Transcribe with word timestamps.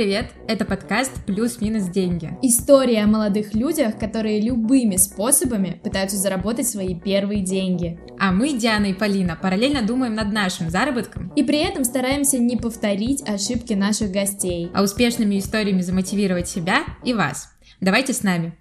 привет! 0.00 0.32
Это 0.48 0.64
подкаст 0.64 1.12
«Плюс-минус 1.26 1.90
деньги». 1.90 2.30
История 2.40 3.02
о 3.02 3.06
молодых 3.06 3.52
людях, 3.52 3.98
которые 3.98 4.40
любыми 4.40 4.96
способами 4.96 5.78
пытаются 5.84 6.16
заработать 6.16 6.66
свои 6.66 6.98
первые 6.98 7.42
деньги. 7.42 8.00
А 8.18 8.32
мы, 8.32 8.54
Диана 8.54 8.86
и 8.86 8.94
Полина, 8.94 9.36
параллельно 9.36 9.82
думаем 9.82 10.14
над 10.14 10.32
нашим 10.32 10.70
заработком. 10.70 11.30
И 11.36 11.42
при 11.42 11.58
этом 11.58 11.84
стараемся 11.84 12.38
не 12.38 12.56
повторить 12.56 13.20
ошибки 13.28 13.74
наших 13.74 14.10
гостей. 14.10 14.70
А 14.72 14.82
успешными 14.82 15.38
историями 15.38 15.82
замотивировать 15.82 16.48
себя 16.48 16.84
и 17.04 17.12
вас. 17.12 17.50
Давайте 17.82 18.14
с 18.14 18.22
нами. 18.22 18.56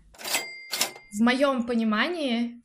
В 1.13 1.21
моем 1.21 1.65
понимании 1.65 2.61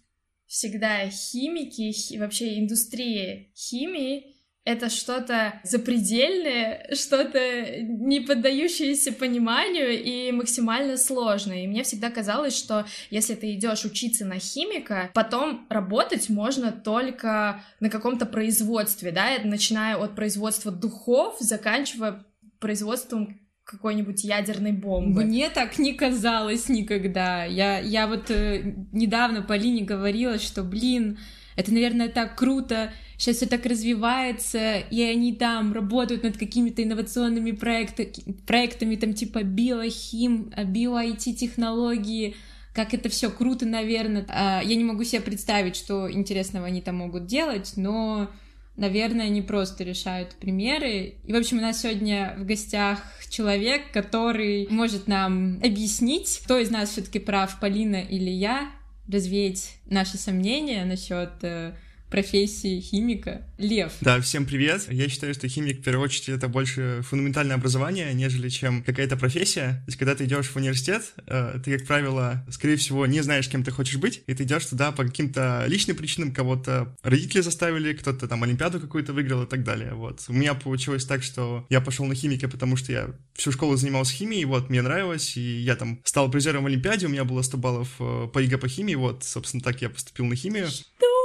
всегда 0.49 1.09
химики, 1.11 1.93
хи, 1.93 2.19
вообще 2.19 2.59
индустрия 2.59 3.47
химии 3.55 4.34
это 4.65 4.89
что-то 4.89 5.61
запредельное, 5.63 6.89
что-то 6.95 7.83
не 7.83 8.21
поддающееся 8.21 9.13
пониманию 9.13 10.03
и 10.03 10.33
максимально 10.33 10.97
сложное. 10.97 11.65
И 11.65 11.67
мне 11.67 11.83
всегда 11.83 12.11
казалось, 12.11 12.57
что 12.57 12.87
если 13.11 13.35
ты 13.35 13.53
идешь 13.55 13.85
учиться 13.85 14.25
на 14.25 14.39
химика, 14.39 15.11
потом 15.13 15.67
работать 15.69 16.31
можно 16.31 16.73
только 16.73 17.63
на 17.81 17.91
каком-то 17.91 18.25
производстве, 18.25 19.13
да, 19.13 19.29
начиная 19.45 19.97
от 19.97 20.15
производства 20.15 20.73
духов, 20.73 21.37
заканчивая 21.41 22.25
производством 22.59 23.39
какой-нибудь 23.65 24.25
ядерной 24.25 24.73
бомбы. 24.73 25.25
Мне 25.25 25.51
так 25.51 25.79
не 25.79 25.95
казалось 25.95 26.69
никогда. 26.69 27.45
Я, 27.45 27.79
я 27.79 28.07
вот 28.07 28.31
э, 28.31 28.75
недавно 28.93 29.43
Полине 29.43 29.85
говорила, 29.85 30.39
что, 30.39 30.63
блин, 30.63 31.19
это, 31.57 31.73
наверное, 31.73 32.09
так 32.09 32.37
круто, 32.37 32.93
сейчас 33.25 33.37
все 33.37 33.47
так 33.47 33.65
развивается, 33.65 34.79
и 34.79 35.03
они 35.03 35.33
там 35.33 35.73
работают 35.73 36.25
над 36.25 36.37
какими-то 36.37 36.83
инновационными 36.83 37.53
проекты, 37.53 38.13
проектами, 38.47 38.97
там 38.97 39.15
типа 39.15 39.43
биохим, 39.43 40.53
био-IT-технологии, 40.57 42.37
как 42.75 42.93
это 42.93 43.09
все 43.09 43.31
круто, 43.31 43.65
наверное. 43.65 44.27
А, 44.29 44.61
я 44.63 44.75
не 44.75 44.85
могу 44.85 45.05
себе 45.05 45.23
представить, 45.23 45.75
что 45.75 46.11
интересного 46.13 46.67
они 46.67 46.83
там 46.83 46.97
могут 46.97 47.25
делать, 47.25 47.73
но, 47.77 48.31
наверное, 48.77 49.27
они 49.27 49.41
просто 49.41 49.85
решают 49.85 50.35
примеры. 50.35 51.15
И, 51.25 51.33
в 51.33 51.37
общем, 51.37 51.59
у 51.59 51.63
нас 51.63 51.81
сегодня 51.81 52.35
в 52.39 52.45
гостях 52.45 53.01
человек, 53.31 53.91
который 53.91 54.67
может 54.69 55.07
нам 55.07 55.61
объяснить, 55.63 56.43
кто 56.45 56.59
из 56.59 56.69
нас 56.69 56.91
все-таки 56.91 57.21
прав, 57.21 57.59
Полина 57.59 58.03
или 58.03 58.29
я, 58.29 58.71
развеять 59.09 59.79
наши 59.87 60.19
сомнения 60.19 60.85
насчет 60.85 61.33
э, 61.43 61.75
профессии 62.11 62.81
химика. 62.81 63.43
Лев. 63.59 63.93
Да, 64.01 64.21
всем 64.21 64.47
привет. 64.47 64.87
Я 64.91 65.09
считаю, 65.09 65.33
что 65.35 65.49
химик, 65.49 65.81
в 65.81 65.83
первую 65.83 66.05
очередь, 66.05 66.29
это 66.29 66.49
больше 66.49 67.01
фундаментальное 67.03 67.57
образование, 67.57 68.13
нежели 68.15 68.49
чем 68.49 68.83
какая-то 68.83 69.17
профессия. 69.17 69.83
То 69.85 69.85
есть, 69.87 69.99
когда 69.99 70.15
ты 70.15 70.25
идешь 70.25 70.49
в 70.49 70.57
университет, 70.57 71.15
э, 71.27 71.61
ты, 71.65 71.79
как 71.79 71.87
правило, 71.87 72.45
скорее 72.51 72.77
всего, 72.77 73.07
не 73.07 73.21
знаешь, 73.21 73.49
кем 73.49 73.63
ты 73.63 73.71
хочешь 73.71 73.97
быть, 73.97 74.23
и 74.27 74.35
ты 74.35 74.43
идешь 74.43 74.67
туда 74.67 74.93
по 74.93 75.05
каким-то 75.05 75.65
личным 75.69 75.97
причинам, 75.97 76.33
кого-то 76.33 76.97
родители 77.03 77.41
заставили, 77.41 77.93
кто-то 77.93 78.27
там 78.27 78.43
олимпиаду 78.43 78.81
какую-то 78.81 79.13
выиграл 79.13 79.45
и 79.45 79.47
так 79.47 79.63
далее. 79.63 79.95
Вот. 79.95 80.25
У 80.29 80.33
меня 80.33 80.55
получилось 80.55 81.05
так, 81.05 81.23
что 81.23 81.67
я 81.71 81.81
пошел 81.81 82.07
на 82.07 82.15
химика, 82.15 82.49
потому 82.49 82.77
что 82.77 82.93
я 82.93 83.11
всю 83.35 83.53
школу 83.53 83.77
занимался 83.77 84.15
химией, 84.15 84.45
вот, 84.45 84.69
мне 84.69 84.83
нравилось, 84.83 85.37
и 85.37 85.61
я 85.61 85.77
там 85.77 86.01
стал 86.05 86.31
призером 86.31 86.65
в 86.65 86.67
Олимпиаде, 86.67 87.07
у 87.07 87.11
меня 87.11 87.25
было 87.25 87.43
100 87.43 87.57
баллов 87.57 87.89
э, 88.01 88.29
по 88.33 88.39
ЕГЭ 88.41 88.59
по 88.59 88.69
химии, 88.69 88.95
вот, 88.95 89.25
собственно, 89.25 89.63
так 89.63 89.81
я 89.83 89.91
поступил 89.91 90.27
на 90.27 90.35
химию. 90.35 90.69
Что? 90.69 91.24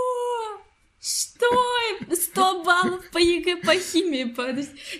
Что? 1.02 1.45
100 2.14 2.64
баллов 2.64 3.09
по 3.11 3.17
ЕГЭ 3.17 3.58
по 3.58 3.73
химии. 3.73 4.36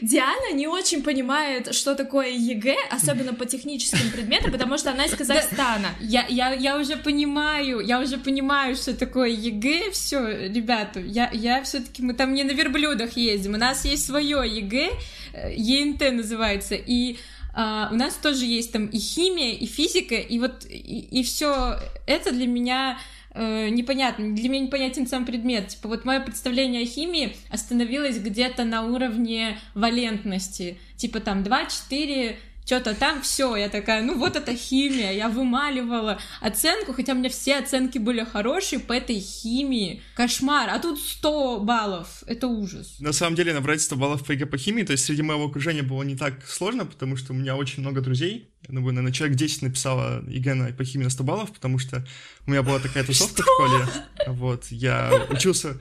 Диана 0.02 0.54
не 0.54 0.68
очень 0.68 1.04
понимает, 1.04 1.74
что 1.76 1.96
такое 1.96 2.30
ЕГЭ, 2.30 2.76
особенно 2.90 3.34
по 3.34 3.46
техническим 3.46 4.10
предметам, 4.12 4.52
потому 4.52 4.78
что 4.78 4.92
она 4.92 5.06
из 5.06 5.16
Казахстана. 5.16 5.90
Я, 6.00 6.26
я, 6.28 6.54
я 6.54 6.78
уже 6.78 6.96
понимаю, 6.96 7.82
я 7.82 8.00
уже 8.00 8.18
понимаю, 8.18 8.76
что 8.76 8.96
такое 8.96 9.30
ЕГЭ. 9.30 9.92
Все, 9.92 10.48
ребята, 10.48 11.02
я, 11.02 11.30
я 11.34 11.64
все-таки 11.64 12.02
мы 12.02 12.14
там 12.14 12.34
не 12.34 12.44
на 12.44 12.52
верблюдах 12.52 13.18
ездим, 13.18 13.56
у 13.56 13.58
нас 13.58 13.84
есть 13.84 14.06
свое 14.06 14.44
ЕГЭ, 14.48 14.92
э, 15.34 15.54
ЕНТ 15.56 16.12
называется, 16.12 16.76
и 16.76 17.18
э, 17.52 17.92
у 17.92 17.96
нас 17.96 18.14
тоже 18.14 18.46
есть 18.46 18.72
там 18.72 18.86
и 18.86 19.00
химия, 19.00 19.54
и 19.54 19.66
физика, 19.66 20.14
и 20.14 20.38
вот 20.38 20.66
и, 20.70 21.08
и 21.20 21.24
все 21.24 21.80
это 22.06 22.32
для 22.32 22.46
меня 22.46 23.00
э, 23.32 23.70
непонятно, 23.70 24.36
для 24.36 24.50
меня 24.50 24.66
непонятен 24.66 25.08
сам 25.08 25.26
предмет. 25.26 25.70
Типа 25.70 25.88
вот 25.88 26.06
мое 26.06 26.20
представление 26.20 26.84
о 26.84 26.86
химии 26.86 27.36
остановилось 27.50 28.18
где-то 28.18 28.66
на 28.66 28.86
уровне 28.86 29.58
валентности. 29.74 30.78
Типа 30.96 31.20
там 31.20 31.44
2-4 31.44 32.36
что-то 32.70 32.94
там, 32.94 33.24
все, 33.24 33.56
я 33.56 33.68
такая, 33.68 34.04
ну 34.04 34.16
вот 34.16 34.36
это 34.36 34.56
химия, 34.56 35.12
я 35.12 35.28
вымаливала 35.28 36.20
оценку, 36.40 36.94
хотя 36.94 37.14
у 37.14 37.16
меня 37.16 37.32
все 37.32 37.58
оценки 37.58 37.98
были 37.98 38.24
хорошие 38.24 38.78
по 38.78 38.94
этой 38.94 39.20
химии. 39.20 40.04
Кошмар, 40.14 40.70
а 40.70 40.78
тут 40.78 41.00
100 41.00 41.62
баллов, 41.62 42.22
это 42.28 42.46
ужас. 42.46 43.00
На 43.00 43.12
самом 43.12 43.36
деле 43.36 43.56
набрать 43.56 43.82
100 43.82 43.96
баллов 43.96 44.24
по 44.24 44.34
ЕГЭ 44.34 44.46
по 44.46 44.60
химии, 44.60 44.84
то 44.84 44.92
есть 44.92 45.04
среди 45.04 45.24
моего 45.24 45.46
окружения 45.46 45.82
было 45.82 46.04
не 46.04 46.16
так 46.16 46.48
сложно, 46.48 46.86
потому 46.86 47.16
что 47.16 47.34
у 47.34 47.36
меня 47.36 47.56
очень 47.56 47.82
много 47.82 48.02
друзей, 48.02 48.52
думаю, 48.68 48.94
наверное, 48.94 49.14
человек 49.14 49.36
10 49.36 49.64
написала 49.64 50.24
ЕГЭ 50.28 50.74
по 50.74 50.84
химии 50.84 51.06
на 51.06 51.10
100 51.10 51.24
баллов, 51.24 51.52
потому 51.52 51.80
что 51.80 52.06
у 52.46 52.52
меня 52.52 52.62
была 52.62 52.78
такая 52.78 53.04
тусовка 53.04 53.42
в 53.42 53.46
школе, 53.46 53.88
вот, 54.28 54.66
я 54.70 55.26
учился... 55.32 55.76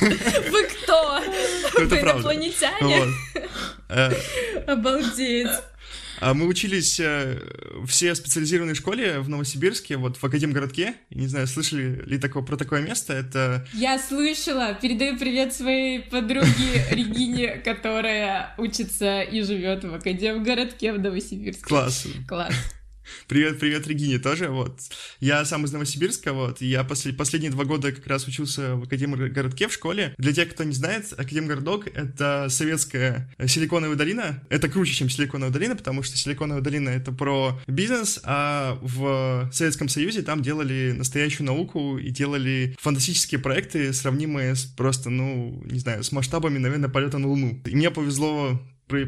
Вы 0.00 0.64
кто? 0.64 1.20
Ну, 1.78 1.88
правда. 1.88 2.12
Инопланетяне? 2.12 3.06
Э, 3.88 4.12
Обалдеть. 4.66 5.48
А 6.18 6.34
мы 6.34 6.46
учились 6.46 6.98
э, 7.00 7.38
все 7.86 8.12
в 8.12 8.16
специализированной 8.16 8.74
школе 8.74 9.20
в 9.20 9.28
Новосибирске, 9.28 9.96
вот 9.96 10.16
в 10.16 10.24
Академгородке. 10.24 10.94
Не 11.10 11.26
знаю, 11.26 11.46
слышали 11.46 12.02
ли 12.04 12.18
такое, 12.18 12.42
про 12.42 12.56
такое 12.56 12.82
место? 12.82 13.12
Это... 13.12 13.66
Я 13.72 13.98
слышала. 13.98 14.74
Передаю 14.74 15.18
привет 15.18 15.54
своей 15.54 16.00
подруге 16.00 16.86
Регине, 16.90 17.58
которая 17.64 18.54
учится 18.58 19.22
и 19.22 19.42
живет 19.42 19.84
в 19.84 19.94
Академгородке 19.94 20.92
в 20.92 20.98
Новосибирске. 20.98 21.62
Класс. 21.62 22.06
Класс. 22.28 22.54
Привет, 23.28 23.58
привет, 23.58 23.86
Регине 23.86 24.18
тоже, 24.18 24.48
вот. 24.48 24.80
Я 25.20 25.44
сам 25.44 25.64
из 25.64 25.72
Новосибирска, 25.72 26.32
вот, 26.32 26.62
и 26.62 26.66
я 26.66 26.84
после, 26.84 27.12
последние 27.12 27.50
два 27.50 27.64
года 27.64 27.92
как 27.92 28.06
раз 28.06 28.26
учился 28.26 28.76
в 28.76 28.84
Академгородке 28.84 29.68
в 29.68 29.72
школе. 29.72 30.14
Для 30.18 30.32
тех, 30.32 30.50
кто 30.50 30.64
не 30.64 30.72
знает, 30.72 31.12
Академгородок— 31.12 31.86
это 31.94 32.48
советская 32.48 33.30
Силиконовая 33.46 33.96
долина. 33.96 34.42
Это 34.48 34.68
круче, 34.68 34.94
чем 34.94 35.08
Силиконовая 35.10 35.52
долина, 35.52 35.76
потому 35.76 36.02
что 36.02 36.16
Силиконовая 36.16 36.62
долина— 36.62 36.88
это 36.90 37.12
про 37.12 37.60
бизнес, 37.66 38.20
а 38.24 38.78
в 38.82 39.50
Советском 39.52 39.88
Союзе 39.88 40.22
там 40.22 40.42
делали 40.42 40.92
настоящую 40.96 41.46
науку 41.46 41.98
и 41.98 42.10
делали 42.10 42.76
фантастические 42.80 43.40
проекты, 43.40 43.92
сравнимые 43.92 44.54
с 44.54 44.64
просто, 44.64 45.10
ну, 45.10 45.62
не 45.64 45.78
знаю, 45.78 46.02
с 46.02 46.12
масштабами, 46.12 46.58
наверное, 46.58 46.88
полета 46.88 47.18
на 47.18 47.28
Луну. 47.28 47.60
И 47.66 47.74
мне 47.74 47.90
повезло 47.90 48.60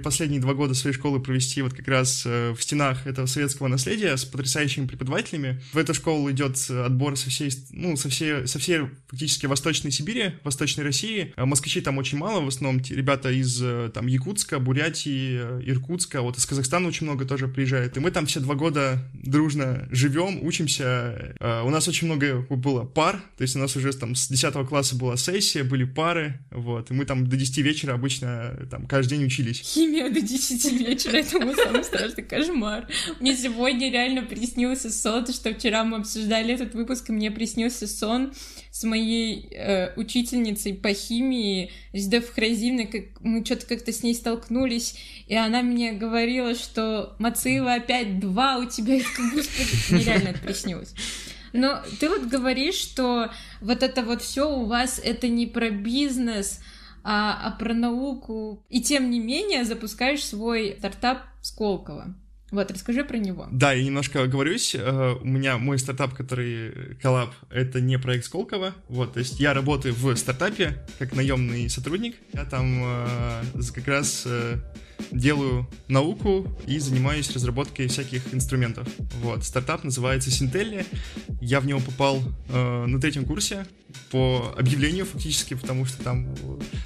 последние 0.03 0.41
два 0.41 0.54
года 0.54 0.75
своей 0.75 0.94
школы 0.94 1.20
провести 1.20 1.62
вот 1.62 1.75
как 1.75 1.88
раз 1.88 2.25
э, 2.26 2.53
в 2.53 2.62
стенах 2.62 3.06
этого 3.06 3.26
советского 3.26 3.69
наследия 3.69 4.16
с 4.16 4.25
потрясающими 4.25 4.87
преподавателями. 4.87 5.60
В 5.72 5.78
эту 5.78 5.94
школу 5.94 6.31
идет 6.31 6.59
отбор 6.70 7.16
со 7.16 7.31
всей, 7.31 7.50
ну, 7.70 7.97
со 7.97 8.09
всей, 8.09 8.47
со 8.47 8.59
всей 8.59 8.88
фактически 9.09 9.47
Восточной 9.47 9.91
Сибири, 9.91 10.34
Восточной 10.44 10.84
России. 10.84 11.32
А 11.37 11.47
москвичей 11.47 11.82
там 11.82 11.98
очень 11.98 12.19
мало, 12.19 12.41
в 12.41 12.48
основном 12.48 12.82
ребята 12.88 13.31
из 13.31 13.60
э, 13.62 13.91
там 13.93 14.06
Якутска, 14.06 14.59
Бурятии, 14.59 15.41
э, 15.41 15.62
Иркутска, 15.66 16.22
вот 16.22 16.38
из 16.38 16.47
Казахстана 16.47 16.88
очень 16.88 17.06
много 17.06 17.25
тоже 17.25 17.49
приезжает. 17.49 17.97
И 17.97 18.00
мы 18.00 18.10
там 18.10 18.26
все 18.26 18.41
два 18.41 18.54
года 18.54 19.09
дружно 19.12 19.88
живем, 19.91 20.44
учимся. 20.44 21.34
У 21.41 21.70
нас 21.70 21.88
очень 21.88 22.06
много 22.06 22.43
было 22.49 22.84
пар, 22.84 23.22
то 23.37 23.43
есть 23.43 23.56
у 23.56 23.59
нас 23.59 23.76
уже 23.76 23.93
там 23.93 24.14
с 24.14 24.28
10 24.28 24.66
класса 24.69 24.97
была 24.97 25.16
сессия, 25.16 25.62
были 25.62 25.84
пары, 25.84 26.38
вот, 26.50 26.90
и 26.90 26.94
мы 26.94 27.05
там 27.05 27.26
до 27.26 27.37
10 27.37 27.58
вечера 27.58 27.94
обычно 27.94 28.56
там 28.70 28.87
каждый 28.87 29.17
день 29.19 29.26
учились 29.26 29.72
химия 29.73 30.11
до 30.11 30.21
10 30.21 30.73
вечера, 30.73 31.17
это 31.17 31.41
мой 31.41 31.55
самый 31.55 31.85
страшный 31.85 32.25
кошмар. 32.25 32.89
Мне 33.21 33.35
сегодня 33.37 33.91
реально 33.91 34.23
приснился 34.23 34.91
сон, 34.91 35.27
что 35.27 35.55
вчера 35.55 35.85
мы 35.85 35.99
обсуждали 35.99 36.55
этот 36.55 36.75
выпуск, 36.75 37.09
и 37.09 37.13
мне 37.13 37.31
приснился 37.31 37.87
сон 37.87 38.33
с 38.71 38.85
моей 38.85 39.49
э, 39.51 39.95
учительницей 39.97 40.75
по 40.75 40.93
химии, 40.93 41.71
Ждев 41.95 42.33
Хразивной, 42.33 42.87
как 42.87 43.21
мы 43.21 43.45
что-то 43.45 43.67
как-то 43.67 43.93
с 43.93 44.03
ней 44.03 44.15
столкнулись, 44.15 44.97
и 45.27 45.35
она 45.35 45.63
мне 45.63 45.93
говорила, 45.93 46.55
что 46.55 47.15
Мацеева 47.19 47.75
опять 47.75 48.19
два 48.19 48.59
у 48.59 48.65
тебя, 48.65 48.97
это 48.97 49.07
как 49.15 49.35
господи, 49.35 49.95
мне 49.95 50.05
реально 50.05 50.29
это 50.29 50.41
приснилось. 50.41 50.95
Но 51.53 51.83
ты 52.01 52.09
вот 52.09 52.23
говоришь, 52.23 52.77
что 52.77 53.31
вот 53.61 53.83
это 53.83 54.03
вот 54.03 54.23
все 54.23 54.51
у 54.51 54.65
вас 54.65 55.01
это 55.03 55.29
не 55.29 55.47
про 55.47 55.71
бизнес, 55.71 56.61
а, 57.04 57.49
а 57.49 57.50
про 57.52 57.75
науку. 57.75 58.64
И 58.69 58.81
тем 58.81 59.10
не 59.10 59.20
менее 59.20 59.64
запускаешь 59.64 60.25
свой 60.25 60.76
стартап 60.78 61.22
Сколково. 61.40 62.14
Вот, 62.52 62.70
расскажи 62.70 63.02
про 63.02 63.16
него. 63.16 63.49
Да, 63.50 63.72
я 63.72 63.82
немножко 63.82 64.22
оговорюсь. 64.22 64.75
Э, 64.75 65.14
у 65.19 65.26
меня 65.26 65.56
мой 65.56 65.78
стартап, 65.78 66.12
который 66.12 66.96
коллаб, 66.96 67.34
это 67.50 67.81
не 67.81 67.99
проект 67.99 68.26
Сколково. 68.26 68.75
Вот, 68.88 69.14
то 69.14 69.20
есть 69.20 69.40
я 69.40 69.54
работаю 69.54 69.94
в 69.94 70.14
стартапе 70.16 70.84
как 70.99 71.14
наемный 71.14 71.70
сотрудник. 71.70 72.16
Я 72.34 72.44
там 72.44 72.82
э, 72.84 73.43
как 73.75 73.88
раз 73.88 74.25
э, 74.26 74.58
делаю 75.10 75.66
науку 75.88 76.46
и 76.66 76.78
занимаюсь 76.78 77.31
разработкой 77.32 77.88
всяких 77.88 78.34
инструментов. 78.34 78.87
Вот, 79.22 79.44
стартап 79.44 79.82
называется 79.82 80.31
Syntelly. 80.31 80.85
Я 81.40 81.60
в 81.60 81.66
него 81.66 81.81
попал 81.81 82.20
э, 82.50 82.84
на 82.87 83.00
третьем 83.00 83.25
курсе 83.25 83.66
по 84.12 84.55
объявлению 84.59 85.06
фактически, 85.06 85.55
потому 85.55 85.87
что 85.87 86.03
там 86.05 86.35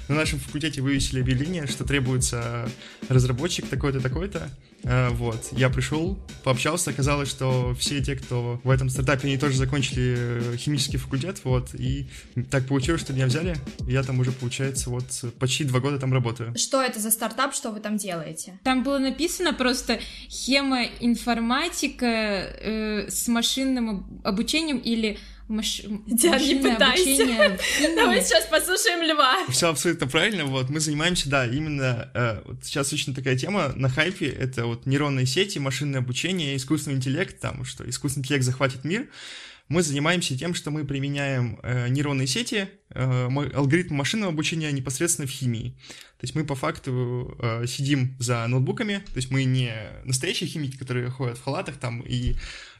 на 0.07 0.15
нашем 0.15 0.39
факультете 0.39 0.81
вывесили 0.81 1.19
объявление, 1.19 1.67
что 1.67 1.83
требуется 1.83 2.69
разработчик 3.09 3.67
такой-то, 3.67 3.99
такой-то. 3.99 4.49
Э, 4.83 5.09
вот, 5.09 5.49
я 5.51 5.69
пришел, 5.69 6.17
пообщался, 6.45 6.91
оказалось, 6.91 7.29
что 7.29 7.75
все 7.77 8.01
те, 8.01 8.15
кто 8.15 8.61
в 8.63 8.69
этом 8.69 8.89
стартапе, 8.89 9.27
они 9.27 9.37
тоже 9.37 9.57
закончили 9.57 10.15
э, 10.17 10.55
химический 10.57 10.97
факультет, 10.97 11.41
вот, 11.43 11.75
и 11.75 12.07
так 12.49 12.65
получилось, 12.65 13.01
что 13.01 13.11
меня 13.11 13.25
взяли, 13.25 13.57
я 13.87 14.03
там 14.03 14.19
уже, 14.19 14.31
получается, 14.31 14.89
вот 14.89 15.25
почти 15.37 15.65
два 15.65 15.81
года 15.81 15.99
там 15.99 16.13
работаю. 16.13 16.57
Что 16.57 16.81
это 16.81 17.01
за 17.01 17.11
стартап, 17.11 17.53
что 17.53 17.71
вы 17.71 17.81
там 17.81 17.97
делаете? 17.97 18.57
Там 18.63 18.83
было 18.83 18.99
написано 18.99 19.53
просто 19.53 19.99
хемоинформатика 20.29 22.05
э, 22.05 23.09
с 23.09 23.27
машинным 23.27 24.21
обучением 24.23 24.77
или 24.77 25.19
маш... 25.47 25.81
Диан, 26.07 26.41
не 26.41 26.55
пытайся. 26.55 27.57
Давай 27.95 28.21
сейчас 28.21 28.45
послушаем 28.45 29.01
Льва. 29.03 29.45
Все 29.49 29.69
абсолютно 29.69 30.07
правильно. 30.07 30.45
Вот 30.45 30.69
мы 30.69 30.79
занимаемся, 30.79 31.29
да, 31.29 31.45
именно 31.45 32.09
э, 32.13 32.41
вот 32.45 32.65
сейчас 32.65 32.91
очень 32.93 33.13
такая 33.13 33.37
тема 33.37 33.73
на 33.75 33.89
хайпе. 33.89 34.27
Это 34.27 34.65
вот 34.65 34.85
нейронные 34.85 35.25
сети, 35.25 35.59
машинное 35.59 35.99
обучение, 35.99 36.55
искусственный 36.55 36.97
интеллект, 36.97 37.39
там 37.39 37.65
что 37.65 37.87
искусственный 37.89 38.23
интеллект 38.23 38.45
захватит 38.45 38.83
мир. 38.83 39.07
Мы 39.69 39.83
занимаемся 39.83 40.37
тем, 40.37 40.53
что 40.53 40.71
мы 40.71 40.85
применяем 40.85 41.59
э, 41.61 41.89
нейронные 41.89 42.25
сети, 42.25 42.69
э, 42.89 43.29
алгоритмы 43.53 43.97
машинного 43.97 44.31
обучения 44.31 44.71
непосредственно 44.71 45.27
в 45.27 45.31
химии. 45.31 45.71
То 46.19 46.23
есть 46.23 46.35
мы 46.35 46.45
по 46.45 46.55
факту 46.55 47.35
э, 47.39 47.65
сидим 47.67 48.15
за 48.17 48.47
ноутбуками, 48.47 49.03
то 49.05 49.17
есть 49.17 49.29
мы 49.29 49.43
не 49.43 49.73
настоящие 50.05 50.49
химики, 50.49 50.77
которые 50.77 51.09
ходят 51.09 51.37
в 51.37 51.43
халатах 51.43 51.77
там 51.77 52.01
и 52.01 52.35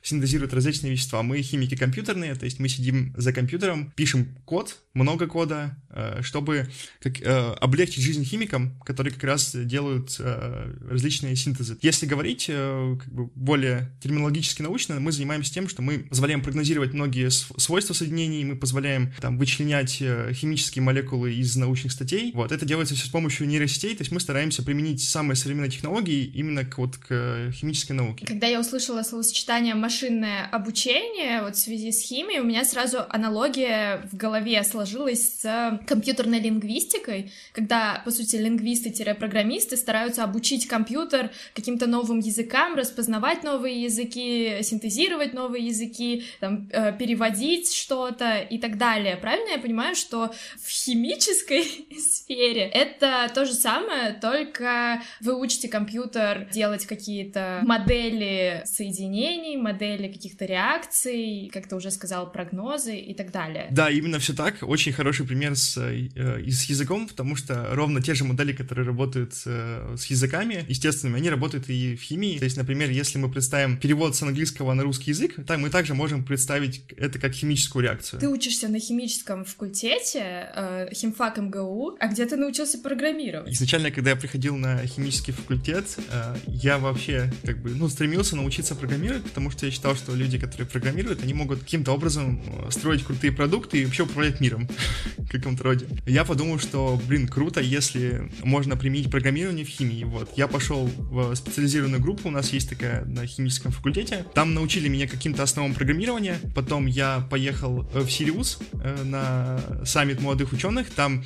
синтезируют 0.08 0.54
различные 0.54 0.94
вещества. 0.94 1.22
Мы 1.22 1.42
химики 1.42 1.76
компьютерные, 1.76 2.36
то 2.36 2.46
есть 2.46 2.60
мы 2.60 2.70
сидим 2.70 3.14
за 3.18 3.34
компьютером, 3.34 3.92
пишем 3.96 4.38
код, 4.46 4.78
много 4.94 5.28
кода, 5.28 5.78
э, 5.90 6.22
чтобы 6.22 6.68
как, 7.02 7.22
э, 7.22 7.26
облегчить 7.60 8.04
жизнь 8.04 8.24
химикам, 8.24 8.80
которые 8.86 9.14
как 9.14 9.24
раз 9.26 9.54
делают 9.54 10.16
э, 10.20 10.74
различные 10.90 11.36
синтезы. 11.36 11.78
Если 11.82 12.06
говорить 12.06 12.46
как 12.48 13.14
бы 13.14 13.28
более 13.36 13.92
терминологически 14.02 14.62
научно, 14.62 15.00
мы 15.00 15.12
занимаемся 15.12 15.54
тем, 15.54 15.68
что 15.68 15.82
мы 15.82 16.00
позволяем 16.00 16.42
прогнозировать 16.42 16.94
многие 16.94 17.30
свойства 17.30 17.94
соединений, 17.94 18.44
мы 18.46 18.56
позволяем 18.56 19.14
там 19.20 19.38
вычленять 19.38 19.92
химические 19.92 20.84
молекулы 20.84 21.34
из 21.34 21.56
научных 21.56 21.92
статей. 21.92 22.32
Вот 22.34 22.52
это 22.52 22.66
делается 22.66 22.96
все 22.96 23.06
с 23.06 23.10
помощью 23.10 23.48
нейросетей, 23.48 23.96
то 23.96 24.02
есть 24.02 24.12
мы 24.12 24.20
стараемся 24.20 24.64
применить 24.64 25.04
самые 25.04 25.36
современные 25.36 25.72
технологии 25.72 26.26
именно 26.26 26.64
к, 26.64 26.78
вот, 26.78 26.98
к 26.98 27.52
химической 27.52 27.92
науке. 27.94 28.26
Когда 28.26 28.48
я 28.48 28.60
услышала 28.60 29.04
словосочетание 29.04 29.76
машинное 29.98 30.48
обучение 30.52 31.42
вот 31.42 31.56
в 31.56 31.60
связи 31.60 31.92
с 31.92 32.04
химией, 32.04 32.40
у 32.40 32.44
меня 32.44 32.64
сразу 32.66 33.00
аналогия 33.10 34.08
в 34.12 34.16
голове 34.16 34.64
сложилась 34.64 35.40
с 35.40 35.80
компьютерной 35.88 36.40
лингвистикой, 36.40 37.32
когда, 37.52 38.04
по 38.06 38.12
сути, 38.12 38.36
лингвисты-программисты 38.36 39.76
стараются 39.76 40.24
обучить 40.24 40.68
компьютер 40.68 41.32
каким-то 41.56 41.88
новым 41.88 42.20
языкам, 42.20 42.76
распознавать 42.76 43.44
новые 43.44 43.82
языки, 43.84 44.60
синтезировать 44.62 45.34
новые 45.34 45.66
языки, 45.66 46.26
там, 46.42 46.70
э, 46.72 46.94
переводить 46.96 47.74
что-то 47.74 48.38
и 48.38 48.60
так 48.60 48.78
далее. 48.78 49.18
Правильно 49.18 49.54
я 49.54 49.58
понимаю, 49.58 49.96
что 49.96 50.32
в 50.58 50.70
химической 50.70 51.64
сфере 51.98 52.70
это 52.72 53.32
то 53.34 53.46
же 53.46 53.54
самое, 53.54 54.14
только 54.14 55.02
вы 55.22 55.40
учите 55.40 55.68
компьютер 55.68 56.50
делать 56.52 56.86
какие-то 56.86 57.62
модели 57.64 58.62
соединений, 58.66 59.58
модели 59.58 59.77
модели 59.78 60.12
каких-то 60.12 60.46
реакций, 60.46 61.50
как 61.54 61.68
ты 61.68 61.76
уже 61.76 61.92
сказал, 61.92 62.32
прогнозы 62.32 62.98
и 62.98 63.14
так 63.14 63.32
далее. 63.32 63.68
Да, 63.72 63.90
именно 63.90 64.18
все 64.20 64.34
так. 64.34 64.56
Очень 64.62 64.92
хороший 64.92 65.26
пример 65.26 65.56
с, 65.56 65.78
э, 65.78 66.50
с 66.50 66.64
языком, 66.64 67.08
потому 67.08 67.36
что 67.36 67.68
ровно 67.72 68.02
те 68.02 68.16
же 68.16 68.24
модели, 68.24 68.54
которые 68.54 68.86
работают 68.86 69.34
э, 69.46 69.96
с 69.98 70.06
языками, 70.06 70.66
естественно, 70.68 71.18
они 71.18 71.30
работают 71.30 71.70
и 71.70 71.96
в 71.96 72.02
химии. 72.02 72.40
То 72.40 72.46
есть, 72.46 72.58
например, 72.58 72.90
если 72.90 73.20
мы 73.20 73.30
представим 73.30 73.78
перевод 73.78 74.16
с 74.16 74.24
английского 74.24 74.74
на 74.74 74.84
русский 74.84 75.12
язык, 75.12 75.36
то 75.46 75.58
мы 75.58 75.70
также 75.70 75.94
можем 75.94 76.24
представить 76.24 76.84
это 76.98 77.20
как 77.20 77.34
химическую 77.34 77.84
реакцию. 77.84 78.20
Ты 78.20 78.30
учишься 78.30 78.68
на 78.68 78.80
химическом 78.80 79.46
факультете, 79.46 80.50
э, 80.56 80.90
химфак 80.94 81.38
МГУ, 81.38 81.98
а 82.00 82.08
где 82.08 82.26
ты 82.26 82.36
научился 82.36 82.80
программировать? 82.80 83.54
Изначально, 83.54 83.92
когда 83.92 84.12
я 84.12 84.16
приходил 84.16 84.58
на 84.58 84.86
химический 84.88 85.34
факультет, 85.34 85.86
э, 86.10 86.36
я 86.48 86.80
вообще 86.80 87.32
как 87.44 87.62
бы, 87.62 87.70
ну, 87.70 87.88
стремился 87.90 88.36
научиться 88.36 88.76
программировать, 88.76 89.24
потому 89.24 89.52
что 89.52 89.67
я 89.68 89.72
считал, 89.72 89.96
что 89.96 90.16
люди, 90.16 90.40
которые 90.40 90.68
программируют, 90.68 91.24
они 91.24 91.34
могут 91.34 91.60
каким-то 91.60 91.92
образом 91.92 92.42
э, 92.46 92.72
строить 92.72 93.04
крутые 93.04 93.32
продукты 93.32 93.82
и 93.82 93.86
вообще 93.86 94.04
управлять 94.04 94.40
миром 94.40 94.68
в 95.18 95.30
каком-то 95.30 95.64
роде. 95.64 95.88
Я 96.06 96.24
подумал, 96.24 96.60
что, 96.60 97.00
блин, 97.08 97.28
круто, 97.28 97.62
если 97.62 98.32
можно 98.44 98.78
применить 98.78 99.12
программирование 99.12 99.66
в 99.66 99.70
химии. 99.70 100.04
Вот. 100.04 100.30
Я 100.38 100.48
пошел 100.48 100.90
в 100.98 101.36
специализированную 101.36 102.02
группу, 102.02 102.30
у 102.30 102.32
нас 102.32 102.52
есть 102.54 102.70
такая 102.70 103.06
на 103.06 103.28
химическом 103.28 103.72
факультете. 103.72 104.26
Там 104.34 104.54
научили 104.54 104.88
меня 104.88 105.08
каким-то 105.08 105.44
основам 105.44 105.74
программирования. 105.74 106.40
Потом 106.56 106.86
я 106.86 107.28
поехал 107.30 107.88
э, 107.94 108.00
в 108.00 108.10
Сириус 108.10 108.60
э, 108.74 109.04
на 109.04 109.60
саммит 109.86 110.22
молодых 110.22 110.54
ученых. 110.54 110.90
Там 110.92 111.24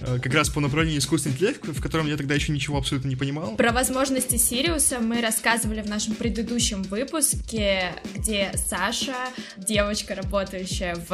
как 0.00 0.34
раз 0.34 0.50
по 0.50 0.60
направлению 0.60 0.98
искусственный 0.98 1.34
интеллект, 1.34 1.66
в 1.66 1.80
котором 1.80 2.06
я 2.06 2.16
тогда 2.16 2.34
еще 2.34 2.52
ничего 2.52 2.78
абсолютно 2.78 3.08
не 3.08 3.16
понимал. 3.16 3.56
Про 3.56 3.72
возможности 3.72 4.36
Сириуса 4.36 5.00
мы 5.00 5.20
рассказывали 5.20 5.80
в 5.80 5.88
нашем 5.88 6.14
предыдущем 6.14 6.82
выпуске 6.82 7.75
где 8.14 8.52
Саша, 8.54 9.16
девочка, 9.56 10.14
работающая 10.14 10.94
в 10.94 11.10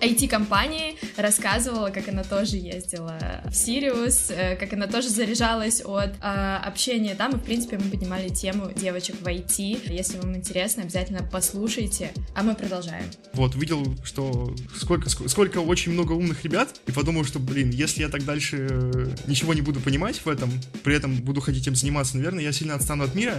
IT-компании, 0.00 0.96
рассказывала, 1.16 1.90
как 1.90 2.08
она 2.08 2.24
тоже 2.24 2.56
ездила 2.56 3.18
в 3.46 3.54
Сириус, 3.54 4.30
э, 4.30 4.56
как 4.56 4.72
она 4.72 4.86
тоже 4.86 5.08
заряжалась 5.08 5.82
от 5.84 6.14
э, 6.20 6.56
общения 6.64 7.14
там, 7.14 7.32
и, 7.32 7.36
в 7.36 7.42
принципе, 7.42 7.78
мы 7.78 7.90
поднимали 7.90 8.28
тему 8.28 8.70
девочек 8.74 9.16
в 9.20 9.26
IT. 9.26 9.92
Если 9.92 10.18
вам 10.18 10.36
интересно, 10.36 10.82
обязательно 10.82 11.28
послушайте, 11.30 12.12
а 12.34 12.42
мы 12.42 12.54
продолжаем. 12.54 13.04
Вот, 13.32 13.54
видел, 13.54 13.96
что 14.04 14.54
сколько, 14.76 15.08
сколько 15.08 15.58
очень 15.58 15.92
много 15.92 16.12
умных 16.12 16.44
ребят, 16.44 16.80
и 16.86 16.92
подумал, 16.92 17.24
что, 17.24 17.38
блин, 17.38 17.70
если 17.70 18.02
я 18.02 18.08
так 18.08 18.24
дальше 18.24 18.66
э, 18.70 19.10
ничего 19.26 19.54
не 19.54 19.62
буду 19.62 19.80
понимать 19.80 20.24
в 20.24 20.28
этом, 20.28 20.50
при 20.82 20.94
этом 20.94 21.16
буду 21.16 21.40
хотеть 21.40 21.66
им 21.66 21.74
заниматься, 21.74 22.16
наверное, 22.16 22.44
я 22.44 22.52
сильно 22.52 22.74
отстану 22.74 23.04
от 23.04 23.14
мира, 23.14 23.36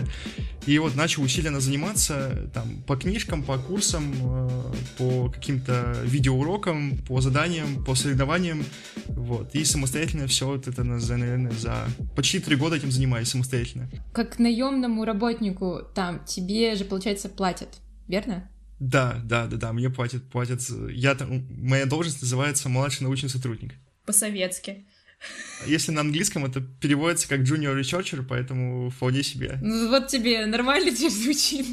и 0.65 0.77
вот 0.79 0.95
начал 0.95 1.23
усиленно 1.23 1.59
заниматься, 1.59 2.40
там 2.53 2.83
по 2.87 2.95
книжкам, 2.95 3.43
по 3.43 3.57
курсам, 3.57 4.13
э, 4.13 4.73
по 4.97 5.29
каким-то 5.29 5.93
видеоурокам, 6.03 6.97
по 7.07 7.21
заданиям, 7.21 7.83
по 7.83 7.95
соревнованиям, 7.95 8.63
вот. 9.07 9.55
И 9.55 9.63
самостоятельно 9.63 10.27
все 10.27 10.47
вот 10.47 10.67
это, 10.67 10.83
наверное, 10.83 11.51
за 11.51 11.87
почти 12.15 12.39
три 12.39 12.55
года 12.55 12.75
этим 12.75 12.91
занимаюсь 12.91 13.29
самостоятельно. 13.29 13.89
Как 14.13 14.39
наемному 14.39 15.05
работнику 15.05 15.81
там 15.93 16.23
тебе 16.25 16.75
же, 16.75 16.85
получается, 16.85 17.29
платят, 17.29 17.79
верно? 18.07 18.49
Да, 18.79 19.21
да, 19.23 19.45
да, 19.45 19.57
да, 19.57 19.73
мне 19.73 19.89
платят, 19.89 20.23
платят. 20.29 20.61
Я 20.89 21.13
там, 21.13 21.45
моя 21.49 21.85
должность 21.85 22.21
называется 22.21 22.67
младший 22.67 23.03
научный 23.03 23.29
сотрудник. 23.29 23.75
По-советски. 24.05 24.87
Если 25.65 25.91
на 25.91 26.01
английском 26.01 26.45
это 26.45 26.61
переводится 26.61 27.27
как 27.27 27.41
junior 27.41 27.79
researcher, 27.79 28.25
поэтому 28.27 28.89
вполне 28.89 29.23
себе. 29.23 29.59
Ну 29.61 29.89
вот 29.89 30.07
тебе 30.07 30.45
нормально 30.45 30.91
тебе 30.91 31.09
звучит. 31.09 31.67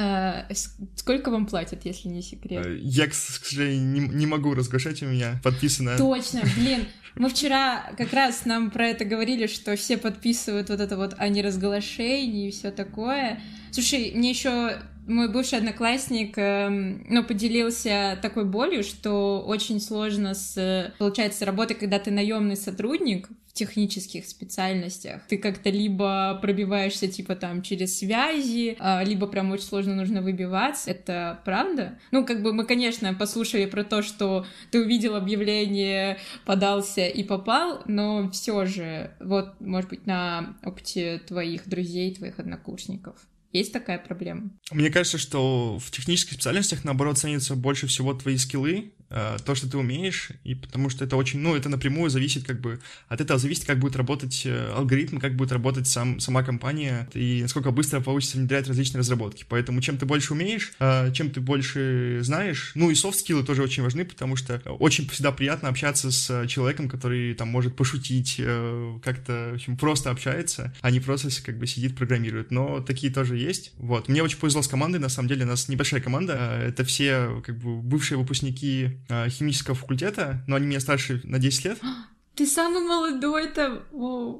А, 0.00 0.46
сколько 0.94 1.30
вам 1.30 1.46
платят, 1.46 1.84
если 1.84 2.06
не 2.06 2.22
секрет? 2.22 2.64
Э, 2.64 2.78
я, 2.80 3.08
к 3.08 3.14
сожалению, 3.14 3.84
не, 3.84 4.00
не 4.00 4.26
могу 4.26 4.54
разглашать 4.54 5.02
у 5.02 5.06
меня 5.06 5.40
подписано. 5.42 5.98
Точно, 5.98 6.42
блин. 6.56 6.86
Мы 7.16 7.28
вчера 7.28 7.90
как 7.98 8.12
раз 8.12 8.44
нам 8.44 8.70
про 8.70 8.86
это 8.86 9.04
говорили, 9.04 9.48
что 9.48 9.74
все 9.74 9.96
подписывают 9.96 10.68
вот 10.68 10.78
это 10.78 10.96
вот 10.96 11.16
о 11.18 11.28
неразглашении 11.28 12.48
и 12.48 12.50
все 12.52 12.70
такое. 12.70 13.40
Слушай, 13.72 14.12
мне 14.14 14.30
еще 14.30 14.80
мой 15.08 15.28
бывший 15.28 15.58
одноклассник, 15.58 16.36
эм, 16.36 17.04
ну, 17.08 17.24
поделился 17.24 18.18
такой 18.22 18.44
болью, 18.44 18.84
что 18.84 19.42
очень 19.46 19.80
сложно 19.80 20.34
с, 20.34 20.92
получается, 20.98 21.46
работой, 21.46 21.74
когда 21.74 21.98
ты 21.98 22.10
наемный 22.10 22.56
сотрудник 22.56 23.28
технических 23.58 24.26
специальностях. 24.26 25.22
Ты 25.26 25.36
как-то 25.36 25.68
либо 25.70 26.38
пробиваешься, 26.40 27.08
типа, 27.08 27.34
там, 27.34 27.62
через 27.62 27.98
связи, 27.98 28.76
а, 28.78 29.02
либо 29.02 29.26
прям 29.26 29.50
очень 29.50 29.64
сложно 29.64 29.96
нужно 29.96 30.22
выбиваться. 30.22 30.90
Это 30.90 31.40
правда? 31.44 31.98
Ну, 32.12 32.24
как 32.24 32.42
бы 32.42 32.52
мы, 32.52 32.64
конечно, 32.64 33.12
послушали 33.14 33.66
про 33.66 33.82
то, 33.82 34.02
что 34.02 34.46
ты 34.70 34.80
увидел 34.80 35.16
объявление, 35.16 36.18
подался 36.44 37.06
и 37.06 37.24
попал, 37.24 37.82
но 37.86 38.30
все 38.30 38.64
же, 38.64 39.10
вот, 39.18 39.60
может 39.60 39.90
быть, 39.90 40.06
на 40.06 40.56
опыте 40.64 41.20
твоих 41.26 41.68
друзей, 41.68 42.14
твоих 42.14 42.38
однокурсников. 42.38 43.16
Есть 43.52 43.72
такая 43.72 43.98
проблема? 43.98 44.50
Мне 44.70 44.90
кажется, 44.90 45.18
что 45.18 45.78
в 45.78 45.90
технических 45.90 46.34
специальностях, 46.34 46.84
наоборот, 46.84 47.18
ценятся 47.18 47.56
больше 47.56 47.86
всего 47.86 48.14
твои 48.14 48.36
скиллы, 48.36 48.92
Э, 49.10 49.38
то, 49.44 49.54
что 49.54 49.70
ты 49.70 49.78
умеешь, 49.78 50.30
и 50.44 50.54
потому 50.54 50.90
что 50.90 51.04
это 51.04 51.16
очень, 51.16 51.40
ну, 51.40 51.56
это 51.56 51.70
напрямую 51.70 52.10
зависит 52.10 52.44
как 52.44 52.60
бы, 52.60 52.78
от 53.08 53.20
этого 53.20 53.38
зависит, 53.38 53.64
как 53.64 53.78
будет 53.78 53.96
работать 53.96 54.42
э, 54.44 54.72
алгоритм, 54.74 55.18
как 55.18 55.34
будет 55.34 55.50
работать 55.50 55.86
сам, 55.86 56.20
сама 56.20 56.42
компания, 56.42 57.08
и 57.14 57.40
насколько 57.40 57.70
быстро 57.70 58.00
получится 58.00 58.36
внедрять 58.36 58.68
различные 58.68 58.98
разработки. 58.98 59.46
Поэтому 59.48 59.80
чем 59.80 59.96
ты 59.96 60.04
больше 60.04 60.34
умеешь, 60.34 60.72
э, 60.78 61.10
чем 61.14 61.30
ты 61.30 61.40
больше 61.40 62.18
знаешь, 62.20 62.72
ну 62.74 62.90
и 62.90 62.94
софт-скиллы 62.94 63.44
тоже 63.44 63.62
очень 63.62 63.82
важны, 63.82 64.04
потому 64.04 64.36
что 64.36 64.60
очень 64.78 65.08
всегда 65.08 65.32
приятно 65.32 65.70
общаться 65.70 66.10
с 66.10 66.46
человеком, 66.46 66.88
который 66.88 67.32
там 67.32 67.48
может 67.48 67.76
пошутить, 67.76 68.40
как-то, 69.02 69.50
в 69.52 69.54
общем, 69.54 69.76
просто 69.78 70.10
общается, 70.10 70.74
а 70.82 70.90
не 70.90 71.00
просто 71.00 71.28
как 71.42 71.58
бы 71.58 71.66
сидит, 71.66 71.96
программирует. 71.96 72.50
Но 72.50 72.80
такие 72.80 73.12
тоже. 73.12 73.38
Вот. 73.78 74.08
Мне 74.08 74.22
очень 74.22 74.38
повезло 74.38 74.62
с 74.62 74.68
командой, 74.68 74.98
на 74.98 75.08
самом 75.08 75.28
деле, 75.28 75.44
у 75.44 75.48
нас 75.48 75.68
небольшая 75.68 76.00
команда, 76.00 76.34
это 76.34 76.84
все 76.84 77.42
как 77.44 77.58
бы 77.58 77.80
бывшие 77.80 78.18
выпускники 78.18 79.00
э, 79.08 79.28
химического 79.28 79.74
факультета, 79.74 80.44
но 80.46 80.56
они 80.56 80.66
меня 80.66 80.80
старше 80.80 81.20
на 81.24 81.38
10 81.38 81.64
лет. 81.64 81.78
Ты 82.38 82.46
самый 82.46 82.84
молодой 82.84 83.48
там. 83.48 83.82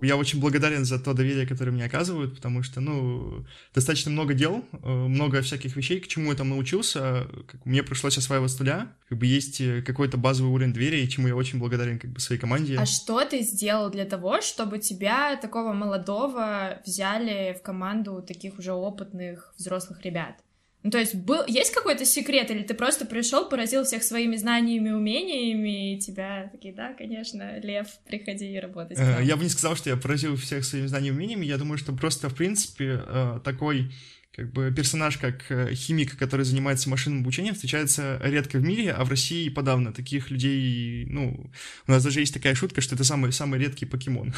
Я 0.02 0.17
очень 0.17 0.38
благодарен 0.38 0.85
за 0.85 1.00
то 1.00 1.14
доверие, 1.14 1.49
которое 1.49 1.73
мне 1.73 1.85
оказывают, 1.85 2.37
потому 2.37 2.62
что, 2.62 2.81
ну, 2.81 3.45
достаточно 3.75 4.12
много 4.12 4.35
дел, 4.35 4.64
э, 4.73 4.88
много 4.88 5.43
всяких 5.43 5.75
вещей, 5.75 5.99
к 5.99 6.07
чему 6.07 6.31
я 6.31 6.37
там 6.37 6.50
научился. 6.50 7.26
Как, 7.49 7.67
мне 7.67 7.83
пришлось 7.83 8.17
осваивать 8.17 8.52
с 8.52 8.59
нуля. 8.61 8.93
Как 9.09 9.19
бы 9.19 9.26
есть 9.26 9.61
э, 9.61 9.83
какой-то 9.83 10.17
базовый 10.17 10.52
уровень 10.52 10.73
доверия, 10.73 11.09
чему 11.09 11.26
я 11.26 11.35
очень 11.35 11.59
благодарен 11.59 11.99
как 11.99 12.12
бы 12.12 12.21
своей 12.21 12.40
команде. 12.40 12.76
А 12.78 12.87
что 12.87 13.25
ты 13.25 13.43
сделал 13.43 13.90
для 13.90 14.05
того, 14.05 14.43
чтобы 14.43 14.78
тебя, 14.78 15.35
такого 15.35 15.73
молодого, 15.73 16.81
взяли 16.87 17.57
в 17.59 17.62
команду 17.62 18.23
таких 18.23 18.61
уже 18.61 18.75
опытных 18.75 19.52
взрослых 19.59 20.05
ребят? 20.05 20.37
Ну, 20.85 20.90
то 20.90 20.99
есть, 20.99 21.16
был, 21.16 21.44
есть 21.47 21.75
какой-то 21.75 22.04
секрет, 22.04 22.50
или 22.50 22.62
ты 22.62 22.73
просто 22.73 23.04
пришел, 23.04 23.49
поразил 23.49 23.85
всех 23.85 24.04
своими 24.04 24.37
знаниями, 24.37 24.90
умениями, 24.90 25.94
и 25.94 25.99
тебя 25.99 26.49
такие, 26.52 26.73
да, 26.73 26.94
конечно, 26.94 27.58
Лев, 27.58 27.88
приходи 28.06 28.52
и 28.52 28.58
работать. 28.61 28.97
Э, 28.99 29.18
я 29.23 29.37
бы 29.37 29.42
не 29.42 29.50
сказал, 29.50 29.75
что 29.75 29.90
я 29.90 29.97
поразил 29.97 30.37
всех 30.37 30.64
своими 30.64 30.87
знаниями 30.87 31.16
умениями, 31.16 31.47
я 31.47 31.58
думаю, 31.58 31.78
что 31.78 31.92
просто, 31.92 32.28
в 32.28 32.35
принципе, 32.35 33.02
э, 33.04 33.40
такой 33.42 33.90
как 34.38 34.52
бы 34.52 34.70
персонаж, 34.70 35.18
как 35.18 35.50
э, 35.50 35.75
химик, 35.75 36.16
который 36.16 36.44
занимается 36.44 36.88
машинным 36.88 37.23
обучением, 37.23 37.54
встречается 37.54 38.20
редко 38.23 38.58
в 38.58 38.62
мире, 38.62 38.92
а 38.92 39.04
в 39.04 39.11
России 39.11 39.49
подавно. 39.49 39.92
Таких 39.92 40.30
людей, 40.30 41.06
ну, 41.06 41.50
у 41.88 41.90
нас 41.90 42.04
даже 42.04 42.20
есть 42.20 42.35
такая 42.35 42.54
шутка, 42.54 42.80
что 42.80 42.94
это 42.94 43.02
самый, 43.02 43.32
самый 43.32 43.58
редкий 43.58 43.85
покемон. 43.85 44.32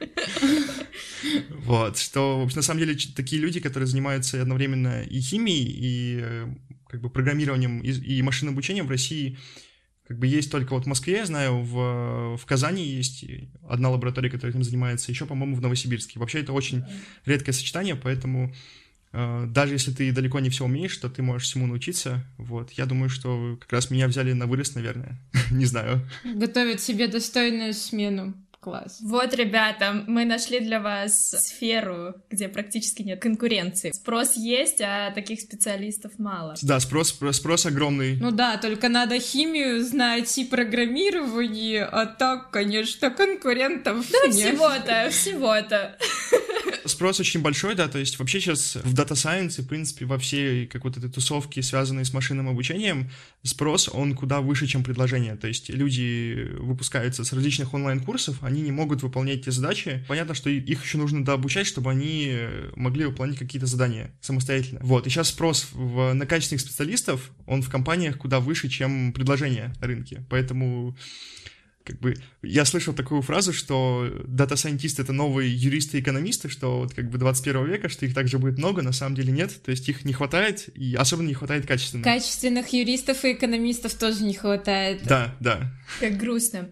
Вот, 1.64 1.98
что, 1.98 2.48
на 2.54 2.62
самом 2.62 2.80
деле, 2.80 2.96
такие 3.14 3.40
люди, 3.40 3.60
которые 3.60 3.86
занимаются 3.86 4.40
одновременно 4.42 5.02
и 5.02 5.20
химией, 5.20 5.68
и 5.68 6.18
э, 6.22 6.46
как 6.88 7.00
бы 7.00 7.10
программированием, 7.10 7.80
и, 7.80 7.90
и 7.90 8.22
машинным 8.22 8.54
обучением 8.54 8.86
в 8.86 8.90
России 8.90 9.38
как 10.12 10.18
бы 10.18 10.26
есть 10.26 10.50
только 10.50 10.74
вот 10.74 10.84
в 10.84 10.88
Москве, 10.88 11.14
я 11.14 11.26
знаю, 11.26 11.62
в, 11.62 12.36
в 12.36 12.44
Казани 12.44 12.84
есть 12.84 13.24
одна 13.66 13.88
лаборатория, 13.88 14.28
которая 14.28 14.52
этим 14.52 14.62
занимается, 14.62 15.10
еще, 15.10 15.24
по-моему, 15.24 15.56
в 15.56 15.62
Новосибирске. 15.62 16.18
Вообще 16.18 16.40
это 16.40 16.52
очень 16.52 16.84
редкое 17.24 17.52
сочетание, 17.52 17.96
поэтому 17.96 18.52
э, 19.12 19.46
даже 19.48 19.72
если 19.74 19.92
ты 19.92 20.12
далеко 20.12 20.40
не 20.40 20.50
все 20.50 20.66
умеешь, 20.66 20.96
то 20.98 21.08
ты 21.08 21.22
можешь 21.22 21.48
всему 21.48 21.66
научиться. 21.66 22.26
Вот, 22.36 22.72
я 22.72 22.84
думаю, 22.84 23.08
что 23.08 23.56
как 23.60 23.72
раз 23.72 23.90
меня 23.90 24.06
взяли 24.06 24.32
на 24.32 24.46
вырос, 24.46 24.74
наверное. 24.74 25.18
не 25.50 25.64
знаю. 25.64 26.06
Готовят 26.24 26.82
себе 26.82 27.08
достойную 27.08 27.72
смену. 27.72 28.34
Класс. 28.62 28.98
Вот, 29.02 29.34
ребята, 29.34 30.04
мы 30.06 30.24
нашли 30.24 30.60
для 30.60 30.78
вас 30.78 31.30
сферу, 31.30 32.14
где 32.30 32.48
практически 32.48 33.02
нет 33.02 33.20
конкуренции. 33.20 33.90
Спрос 33.92 34.36
есть, 34.36 34.80
а 34.80 35.10
таких 35.10 35.40
специалистов 35.40 36.12
мало. 36.18 36.54
Да, 36.62 36.78
спрос, 36.78 37.18
спрос 37.32 37.66
огромный. 37.66 38.16
Ну 38.20 38.30
да, 38.30 38.58
только 38.58 38.88
надо 38.88 39.18
химию 39.18 39.82
знать 39.82 40.38
и 40.38 40.44
программирование, 40.44 41.84
а 41.84 42.06
так, 42.06 42.52
конечно, 42.52 43.10
конкурентов 43.10 44.06
Да, 44.12 44.30
всего-то, 44.30 45.08
всего-то. 45.10 45.98
Спрос 46.84 47.20
очень 47.20 47.40
большой, 47.40 47.74
да, 47.74 47.88
то 47.88 47.98
есть 47.98 48.18
вообще 48.18 48.40
сейчас 48.40 48.76
в 48.76 48.94
Data 48.94 49.12
Science, 49.12 49.62
в 49.62 49.68
принципе, 49.68 50.04
во 50.04 50.18
всей 50.18 50.66
как 50.66 50.84
вот 50.84 50.96
этой 50.96 51.10
тусовке, 51.10 51.62
связанной 51.62 52.04
с 52.04 52.12
машинным 52.12 52.48
обучением, 52.48 53.10
спрос, 53.42 53.88
он 53.92 54.14
куда 54.14 54.40
выше, 54.40 54.66
чем 54.66 54.82
предложение. 54.82 55.36
То 55.36 55.48
есть 55.48 55.70
люди 55.70 56.48
выпускаются 56.58 57.24
с 57.24 57.32
различных 57.32 57.74
онлайн-курсов, 57.74 58.38
они 58.42 58.62
не 58.62 58.72
могут 58.72 59.02
выполнять 59.02 59.40
эти 59.40 59.50
задачи. 59.50 60.04
Понятно, 60.08 60.34
что 60.34 60.50
их 60.50 60.84
еще 60.84 60.98
нужно 60.98 61.24
дообучать, 61.24 61.66
чтобы 61.66 61.90
они 61.90 62.36
могли 62.76 63.06
выполнять 63.06 63.38
какие-то 63.38 63.66
задания 63.66 64.12
самостоятельно. 64.20 64.80
Вот, 64.82 65.06
и 65.06 65.10
сейчас 65.10 65.28
спрос 65.28 65.68
в, 65.72 66.12
на 66.12 66.26
качественных 66.26 66.60
специалистов, 66.60 67.30
он 67.46 67.62
в 67.62 67.70
компаниях 67.70 68.18
куда 68.18 68.40
выше, 68.40 68.68
чем 68.68 69.12
предложение 69.12 69.72
на 69.80 69.86
рынке. 69.86 70.24
Поэтому 70.30 70.96
как 71.84 71.98
бы 72.00 72.14
я 72.42 72.64
слышал 72.64 72.94
такую 72.94 73.22
фразу, 73.22 73.52
что 73.52 74.08
дата-сайентисты— 74.26 75.02
это 75.02 75.12
новые 75.12 75.54
юристы 75.54 75.98
и 75.98 76.00
экономисты, 76.00 76.48
что 76.48 76.78
вот 76.78 76.94
как 76.94 77.10
бы 77.10 77.18
21 77.18 77.66
века, 77.66 77.88
что 77.88 78.06
их 78.06 78.14
также 78.14 78.38
будет 78.38 78.58
много, 78.58 78.82
на 78.82 78.92
самом 78.92 79.14
деле 79.14 79.32
нет, 79.32 79.62
то 79.62 79.70
есть 79.70 79.88
их 79.88 80.04
не 80.04 80.12
хватает, 80.12 80.68
и 80.76 80.94
особенно 80.94 81.28
не 81.28 81.34
хватает 81.34 81.66
качественных. 81.66 82.04
Качественных 82.04 82.72
юристов 82.72 83.24
и 83.24 83.32
экономистов 83.32 83.94
тоже 83.94 84.24
не 84.24 84.34
хватает. 84.34 85.02
Да, 85.04 85.34
да. 85.40 85.72
Как 86.00 86.16
грустно. 86.16 86.70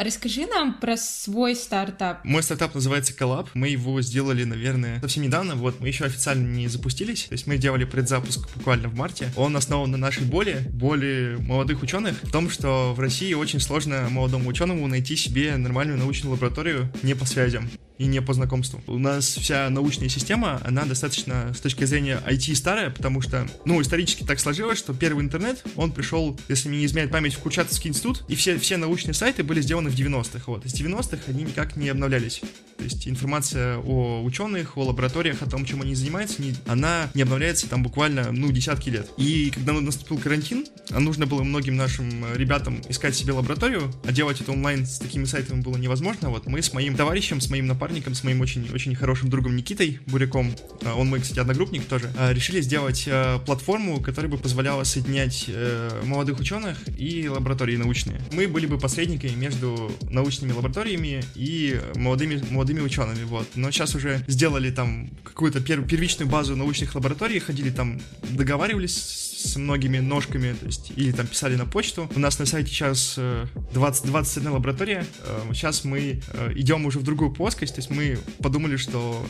Расскажи 0.00 0.46
нам 0.46 0.80
про 0.80 0.96
свой 0.96 1.54
стартап. 1.54 2.24
Мой 2.24 2.42
стартап 2.42 2.74
называется 2.74 3.12
Collab. 3.12 3.48
Мы 3.52 3.68
его 3.68 4.00
сделали, 4.00 4.44
наверное, 4.44 4.98
совсем 5.02 5.22
недавно. 5.24 5.56
Вот, 5.56 5.78
мы 5.78 5.88
еще 5.88 6.06
официально 6.06 6.46
не 6.46 6.68
запустились. 6.68 7.24
То 7.24 7.34
есть 7.34 7.46
мы 7.46 7.58
делали 7.58 7.84
предзапуск 7.84 8.48
буквально 8.56 8.88
в 8.88 8.94
марте. 8.94 9.30
Он 9.36 9.54
основан 9.58 9.90
на 9.90 9.98
нашей 9.98 10.24
боли, 10.24 10.66
боли 10.70 11.36
молодых 11.38 11.82
ученых, 11.82 12.16
в 12.22 12.32
том, 12.32 12.48
что 12.48 12.94
в 12.94 13.00
России 13.00 13.34
очень 13.34 13.60
сложно 13.60 14.08
молодому 14.08 14.48
ученому 14.48 14.86
найти 14.86 15.16
себе 15.16 15.58
нормальную 15.58 15.98
научную 15.98 16.32
лабораторию 16.32 16.90
не 17.02 17.12
по 17.12 17.26
связям 17.26 17.68
и 18.00 18.06
не 18.06 18.22
по 18.22 18.32
знакомству. 18.32 18.82
У 18.86 18.98
нас 18.98 19.26
вся 19.26 19.68
научная 19.68 20.08
система, 20.08 20.58
она 20.64 20.86
достаточно 20.86 21.52
с 21.52 21.60
точки 21.60 21.84
зрения 21.84 22.18
IT 22.26 22.54
старая, 22.54 22.88
потому 22.88 23.20
что, 23.20 23.46
ну, 23.66 23.78
исторически 23.82 24.24
так 24.24 24.40
сложилось, 24.40 24.78
что 24.78 24.94
первый 24.94 25.22
интернет, 25.22 25.62
он 25.76 25.92
пришел, 25.92 26.40
если 26.48 26.70
мне 26.70 26.78
не 26.78 26.86
изменяет 26.86 27.10
память, 27.10 27.34
в 27.34 27.40
Курчатовский 27.40 27.90
институт, 27.90 28.24
и 28.26 28.36
все, 28.36 28.58
все 28.58 28.78
научные 28.78 29.12
сайты 29.12 29.44
были 29.44 29.60
сделаны 29.60 29.90
в 29.90 29.94
90-х, 29.94 30.44
вот. 30.46 30.64
Из 30.64 30.72
90-х 30.72 31.24
они 31.28 31.42
никак 31.42 31.76
не 31.76 31.90
обновлялись. 31.90 32.40
То 32.80 32.84
есть 32.84 33.06
информация 33.06 33.76
о 33.76 34.22
ученых, 34.22 34.78
о 34.78 34.84
лабораториях, 34.84 35.42
о 35.42 35.46
том, 35.46 35.66
чем 35.66 35.82
они 35.82 35.94
занимаются, 35.94 36.40
не, 36.40 36.54
она 36.66 37.10
не 37.12 37.20
обновляется 37.20 37.68
там 37.68 37.82
буквально, 37.82 38.32
ну, 38.32 38.50
десятки 38.50 38.88
лет. 38.88 39.06
И 39.18 39.50
когда 39.54 39.74
наступил 39.74 40.16
карантин, 40.16 40.64
а 40.90 40.98
нужно 40.98 41.26
было 41.26 41.42
многим 41.42 41.76
нашим 41.76 42.34
ребятам 42.34 42.80
искать 42.88 43.14
себе 43.14 43.34
лабораторию, 43.34 43.92
а 44.04 44.12
делать 44.12 44.40
это 44.40 44.52
онлайн 44.52 44.86
с 44.86 44.98
такими 44.98 45.26
сайтами 45.26 45.60
было 45.60 45.76
невозможно, 45.76 46.30
вот 46.30 46.46
мы 46.46 46.62
с 46.62 46.72
моим 46.72 46.96
товарищем, 46.96 47.42
с 47.42 47.50
моим 47.50 47.66
напарником 47.66 48.14
с 48.14 48.24
моим 48.24 48.40
очень, 48.40 48.66
очень 48.72 48.94
хорошим 48.94 49.28
другом 49.28 49.56
Никитой 49.56 50.00
Буряком, 50.06 50.54
а, 50.82 50.94
он 50.94 51.08
мой, 51.08 51.20
кстати, 51.20 51.38
одногруппник 51.38 51.84
тоже, 51.84 52.10
а, 52.16 52.32
решили 52.32 52.62
сделать 52.62 53.06
платформу, 53.44 54.00
которая 54.00 54.30
бы 54.30 54.38
позволяла 54.38 54.84
соединять 54.84 55.44
э, 55.48 56.00
молодых 56.04 56.40
ученых 56.40 56.78
и 56.98 57.28
лаборатории 57.28 57.76
научные. 57.76 58.20
Мы 58.32 58.48
были 58.48 58.64
бы 58.66 58.78
посредниками 58.78 59.32
между 59.32 59.92
научными 60.08 60.52
лабораториями 60.52 61.22
и 61.34 61.78
молодыми, 61.94 62.42
молодыми 62.50 62.69
учеными, 62.78 63.24
вот. 63.24 63.48
Но 63.56 63.72
сейчас 63.72 63.96
уже 63.96 64.24
сделали 64.28 64.70
там 64.70 65.10
какую-то 65.24 65.60
пер, 65.60 65.82
первичную 65.82 66.30
базу 66.30 66.54
научных 66.54 66.94
лабораторий, 66.94 67.40
ходили 67.40 67.70
там, 67.70 68.00
договаривались 68.30 69.30
с 69.40 69.56
многими 69.56 69.98
ножками, 69.98 70.52
то 70.52 70.66
есть, 70.66 70.92
или 70.96 71.12
там 71.12 71.26
писали 71.26 71.56
на 71.56 71.66
почту. 71.66 72.10
У 72.14 72.18
нас 72.18 72.38
на 72.38 72.46
сайте 72.46 72.70
сейчас 72.70 73.18
20, 73.72 74.04
э, 74.04 74.08
21 74.08 74.52
лаборатория. 74.52 75.06
Сейчас 75.52 75.84
мы 75.84 76.20
э, 76.26 76.52
идем 76.56 76.86
уже 76.86 76.98
в 76.98 77.02
другую 77.02 77.32
плоскость, 77.32 77.74
то 77.74 77.78
есть 77.78 77.90
мы 77.90 78.18
подумали, 78.42 78.76
что 78.76 79.24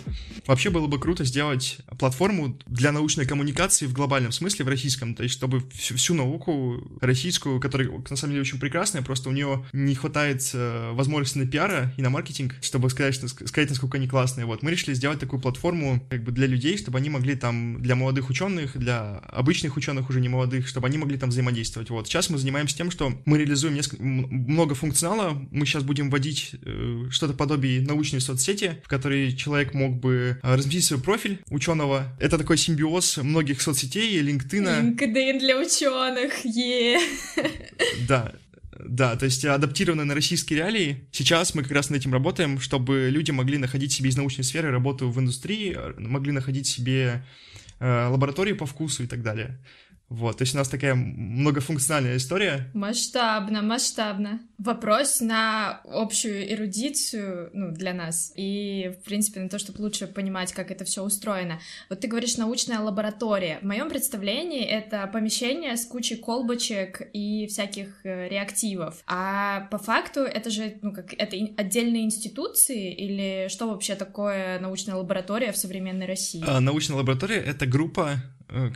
вообще 0.47 0.71
было 0.71 0.87
бы 0.87 0.99
круто 0.99 1.25
сделать 1.25 1.79
платформу 1.99 2.59
для 2.67 2.93
научной 2.93 3.25
коммуникации 3.25 3.87
в 3.87 3.93
глобальном 3.93 4.33
смысле, 4.33 4.65
в 4.65 4.69
российском, 4.69 5.15
то 5.15 5.23
есть 5.23 5.35
чтобы 5.35 5.63
всю, 5.71 5.97
всю 5.97 6.15
науку 6.15 6.83
российскую, 7.01 7.61
которая 7.61 7.91
на 8.09 8.17
самом 8.17 8.33
деле 8.33 8.43
очень 8.43 8.59
прекрасная, 8.59 9.03
просто 9.03 9.29
у 9.29 9.33
нее 9.33 9.65
не 9.73 9.95
хватает 9.95 10.49
э, 10.53 10.91
возможности 10.93 11.39
на 11.39 11.47
пиара 11.47 11.93
и 11.97 12.03
на 12.03 12.11
маркетинг, 12.11 12.57
чтобы 12.61 12.91
сказать, 12.91 13.15
что 13.15 13.29
сказать, 13.31 13.69
насколько 13.69 13.99
они 13.99 14.09
классные. 14.09 14.47
Вот, 14.47 14.63
мы 14.63 14.71
решили 14.71 14.95
сделать 14.95 15.19
такую 15.19 15.41
платформу 15.41 16.05
как 16.11 16.23
бы 16.23 16.33
для 16.33 16.47
людей, 16.47 16.77
чтобы 16.77 16.99
они 16.99 17.11
могли 17.11 17.35
там, 17.35 17.83
для 17.83 17.95
молодых 17.95 18.31
ученых, 18.31 18.77
для 18.77 19.19
обычных 19.19 19.77
ученых 19.77 20.11
уже 20.11 20.21
не 20.21 20.29
молодых, 20.29 20.69
чтобы 20.69 20.87
они 20.87 20.99
могли 20.99 21.17
там 21.17 21.31
взаимодействовать. 21.31 21.91
Вот, 21.91 22.07
сейчас 22.07 22.31
мы 22.31 22.39
занимаемся 22.39 22.77
тем, 22.77 22.91
что 22.91 23.13
мы 23.25 23.39
реализуем 23.39 23.75
несколько, 23.75 24.03
много 24.03 24.75
функционала, 24.75 25.41
мы 25.51 25.67
сейчас 25.67 25.83
будем 25.83 26.11
вводить 26.11 26.53
э, 26.63 27.07
что-то 27.11 27.35
подобие 27.35 27.81
научной 27.81 28.21
соцсети, 28.21 28.81
в 28.85 28.89
которой 28.89 29.33
человек 29.33 29.75
мог 29.75 29.99
бы 29.99 30.39
э, 30.43 30.55
разместить 30.55 30.85
свой 30.85 31.01
профиль 31.01 31.41
ученого. 31.51 32.07
Это 32.19 32.39
такой 32.39 32.59
симбиоз 32.59 33.19
многих 33.19 33.63
соцсетей, 33.63 34.21
LinkedIn. 34.21 34.97
LinkedIn 34.97 35.39
для 35.39 35.59
ученых, 35.59 36.45
е. 36.45 36.99
Да, 38.09 38.33
да, 38.87 39.17
то 39.17 39.25
есть 39.25 39.45
адаптированы 39.45 40.05
на 40.05 40.15
российские 40.15 40.59
реалии. 40.59 41.09
Сейчас 41.13 41.55
мы 41.55 41.63
как 41.63 41.73
раз 41.73 41.91
над 41.91 42.01
этим 42.01 42.13
работаем, 42.13 42.61
чтобы 42.61 43.09
люди 43.11 43.31
могли 43.31 43.59
находить 43.59 43.93
себе 43.93 44.11
из 44.11 44.17
научной 44.17 44.45
сферы 44.45 44.71
работу 44.71 45.11
в 45.11 45.19
индустрии, 45.21 45.77
могли 45.99 46.33
находить 46.33 46.67
себе 46.67 47.25
э, 47.79 48.07
лаборатории 48.09 48.53
по 48.53 48.67
вкусу 48.67 49.05
и 49.05 49.07
так 49.07 49.23
далее. 49.23 49.59
Вот, 50.11 50.39
то 50.39 50.43
есть 50.43 50.55
у 50.55 50.59
нас 50.59 50.69
такая 50.69 50.97
многофункциональная 50.97 52.17
история. 52.17 52.69
Масштабно, 52.75 53.63
масштабно. 53.63 54.41
Вопрос 54.59 55.21
на 55.21 55.81
общую 55.85 56.53
эрудицию, 56.53 57.51
ну, 57.55 57.71
для 57.71 57.95
нас, 57.95 58.33
и, 58.35 58.93
в 59.01 59.05
принципе, 59.05 59.39
на 59.39 59.49
то, 59.49 59.61
чтобы 59.61 59.81
лучше 59.83 60.09
понимать, 60.09 60.53
как 60.53 60.73
это 60.73 60.85
все 60.85 61.05
устроено. 61.05 61.61
Вот 61.89 62.01
ты 62.01 62.09
говоришь 62.09 62.37
научная 62.37 62.81
лаборатория. 62.81 63.61
В 63.63 63.67
моем 63.67 63.89
представлении 63.89 64.65
это 64.65 65.07
помещение 65.07 65.77
с 65.77 65.87
кучей 65.87 66.17
колбочек 66.17 67.03
и 67.13 67.47
всяких 67.47 68.05
э, 68.05 68.29
реактивов. 68.29 69.03
А 69.07 69.69
по 69.71 69.79
факту 69.79 70.23
это 70.23 70.51
же, 70.51 70.75
ну, 70.83 70.93
как, 70.93 71.15
это 71.15 71.37
отдельные 71.57 72.03
институции 72.03 72.93
или 72.93 73.47
что 73.49 73.69
вообще 73.71 73.95
такое 73.95 74.59
научная 74.59 74.97
лаборатория 74.97 75.53
в 75.53 75.57
современной 75.57 76.07
России? 76.07 76.43
А, 76.45 76.59
научная 76.59 76.97
лаборатория— 76.97 77.37
это 77.47 77.65
группа 77.65 78.17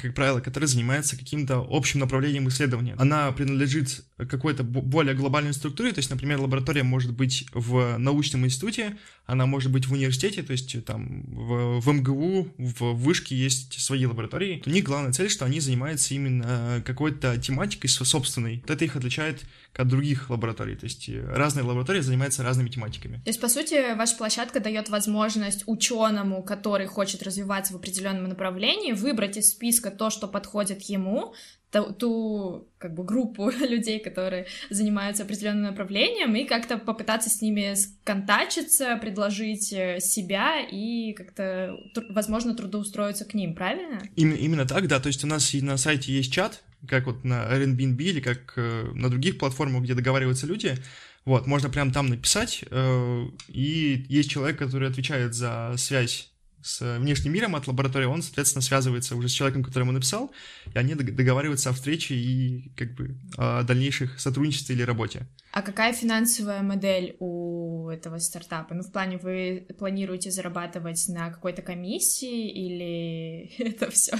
как 0.00 0.14
правило, 0.14 0.40
которая 0.40 0.68
занимается 0.68 1.16
каким-то 1.16 1.66
общим 1.68 2.00
направлением 2.00 2.48
исследования. 2.48 2.94
Она 2.98 3.32
принадлежит 3.32 4.04
какой-то 4.16 4.62
более 4.62 5.14
глобальной 5.14 5.52
структуре, 5.52 5.92
то 5.92 5.98
есть, 5.98 6.10
например, 6.10 6.40
лаборатория 6.40 6.82
может 6.82 7.12
быть 7.12 7.46
в 7.52 7.98
научном 7.98 8.44
институте, 8.44 8.96
она 9.26 9.46
может 9.46 9.72
быть 9.72 9.86
в 9.86 9.92
университете, 9.92 10.42
то 10.42 10.52
есть 10.52 10.84
там 10.84 11.24
в, 11.26 11.80
в 11.80 11.92
МГУ, 11.92 12.54
в 12.58 12.92
Вышке 12.94 13.36
есть 13.36 13.80
свои 13.80 14.06
лаборатории. 14.06 14.62
У 14.66 14.70
них 14.70 14.84
главная 14.84 15.12
цель, 15.12 15.30
что 15.30 15.44
они 15.44 15.60
занимаются 15.60 16.14
именно 16.14 16.82
какой-то 16.84 17.36
тематикой 17.38 17.88
собственной. 17.88 18.60
Вот 18.60 18.70
это 18.70 18.84
их 18.84 18.96
отличает 18.96 19.42
от 19.76 19.88
других 19.88 20.30
лабораторий, 20.30 20.76
то 20.76 20.84
есть 20.84 21.08
разные 21.08 21.64
лаборатории 21.64 22.00
занимаются 22.00 22.42
разными 22.42 22.68
тематиками. 22.68 23.16
То 23.16 23.30
есть, 23.30 23.40
по 23.40 23.48
сути, 23.48 23.94
ваша 23.94 24.16
площадка 24.16 24.60
дает 24.60 24.88
возможность 24.88 25.64
ученому, 25.66 26.42
который 26.42 26.86
хочет 26.86 27.22
развиваться 27.22 27.72
в 27.72 27.76
определенном 27.76 28.28
направлении, 28.28 28.92
выбрать 28.92 29.36
из 29.36 29.50
списка 29.50 29.90
то, 29.90 30.10
что 30.10 30.28
подходит 30.28 30.82
ему, 30.82 31.34
ту, 31.74 31.92
ту 31.92 32.68
как 32.78 32.94
бы 32.94 33.04
группу 33.04 33.50
людей, 33.60 33.98
которые 33.98 34.46
занимаются 34.70 35.24
определенным 35.24 35.64
направлением, 35.64 36.34
и 36.36 36.44
как-то 36.44 36.78
попытаться 36.78 37.30
с 37.30 37.42
ними 37.42 37.74
сконтачиться, 37.74 38.96
предложить 38.96 39.72
э, 39.72 39.98
себя 40.00 40.60
и 40.60 41.12
как-то, 41.14 41.76
возможно, 42.10 42.54
трудоустроиться 42.54 43.24
к 43.24 43.34
ним, 43.34 43.54
правильно? 43.54 44.02
Именно, 44.16 44.36
именно 44.36 44.66
так, 44.66 44.86
да. 44.86 45.00
То 45.00 45.08
есть 45.08 45.24
у 45.24 45.26
нас 45.26 45.52
и 45.54 45.62
на 45.62 45.76
сайте 45.76 46.12
есть 46.12 46.32
чат, 46.32 46.62
как 46.88 47.06
вот 47.06 47.24
на 47.24 47.44
Airbnb 47.52 48.02
или 48.02 48.20
как 48.20 48.54
э, 48.56 48.90
на 48.94 49.08
других 49.10 49.38
платформах, 49.38 49.82
где 49.82 49.94
договариваются 49.94 50.46
люди. 50.46 50.76
Вот, 51.24 51.46
можно 51.46 51.70
прямо 51.70 51.90
там 51.90 52.08
написать, 52.08 52.64
э, 52.70 53.24
и 53.48 54.04
есть 54.08 54.30
человек, 54.30 54.58
который 54.58 54.88
отвечает 54.88 55.34
за 55.34 55.74
связь 55.78 56.33
с 56.64 56.98
внешним 56.98 57.34
миром 57.34 57.54
от 57.56 57.66
лаборатории, 57.66 58.06
он, 58.06 58.22
соответственно, 58.22 58.62
связывается 58.62 59.16
уже 59.16 59.28
с 59.28 59.32
человеком, 59.32 59.62
которому 59.62 59.92
написал, 59.92 60.32
и 60.74 60.78
они 60.78 60.94
договариваются 60.94 61.68
о 61.68 61.74
встрече 61.74 62.14
и 62.14 62.72
как 62.74 62.94
бы 62.94 63.16
о 63.36 63.62
дальнейших 63.64 64.18
сотрудничестве 64.18 64.74
или 64.74 64.82
работе. 64.82 65.28
А 65.52 65.60
какая 65.60 65.92
финансовая 65.92 66.62
модель 66.62 67.16
у 67.20 67.90
этого 67.90 68.18
стартапа? 68.18 68.74
Ну, 68.74 68.82
в 68.82 68.90
плане 68.90 69.18
вы 69.18 69.66
планируете 69.78 70.30
зарабатывать 70.30 71.04
на 71.08 71.30
какой-то 71.30 71.60
комиссии 71.60 72.50
или 72.50 73.52
это 73.58 73.90
все 73.90 74.16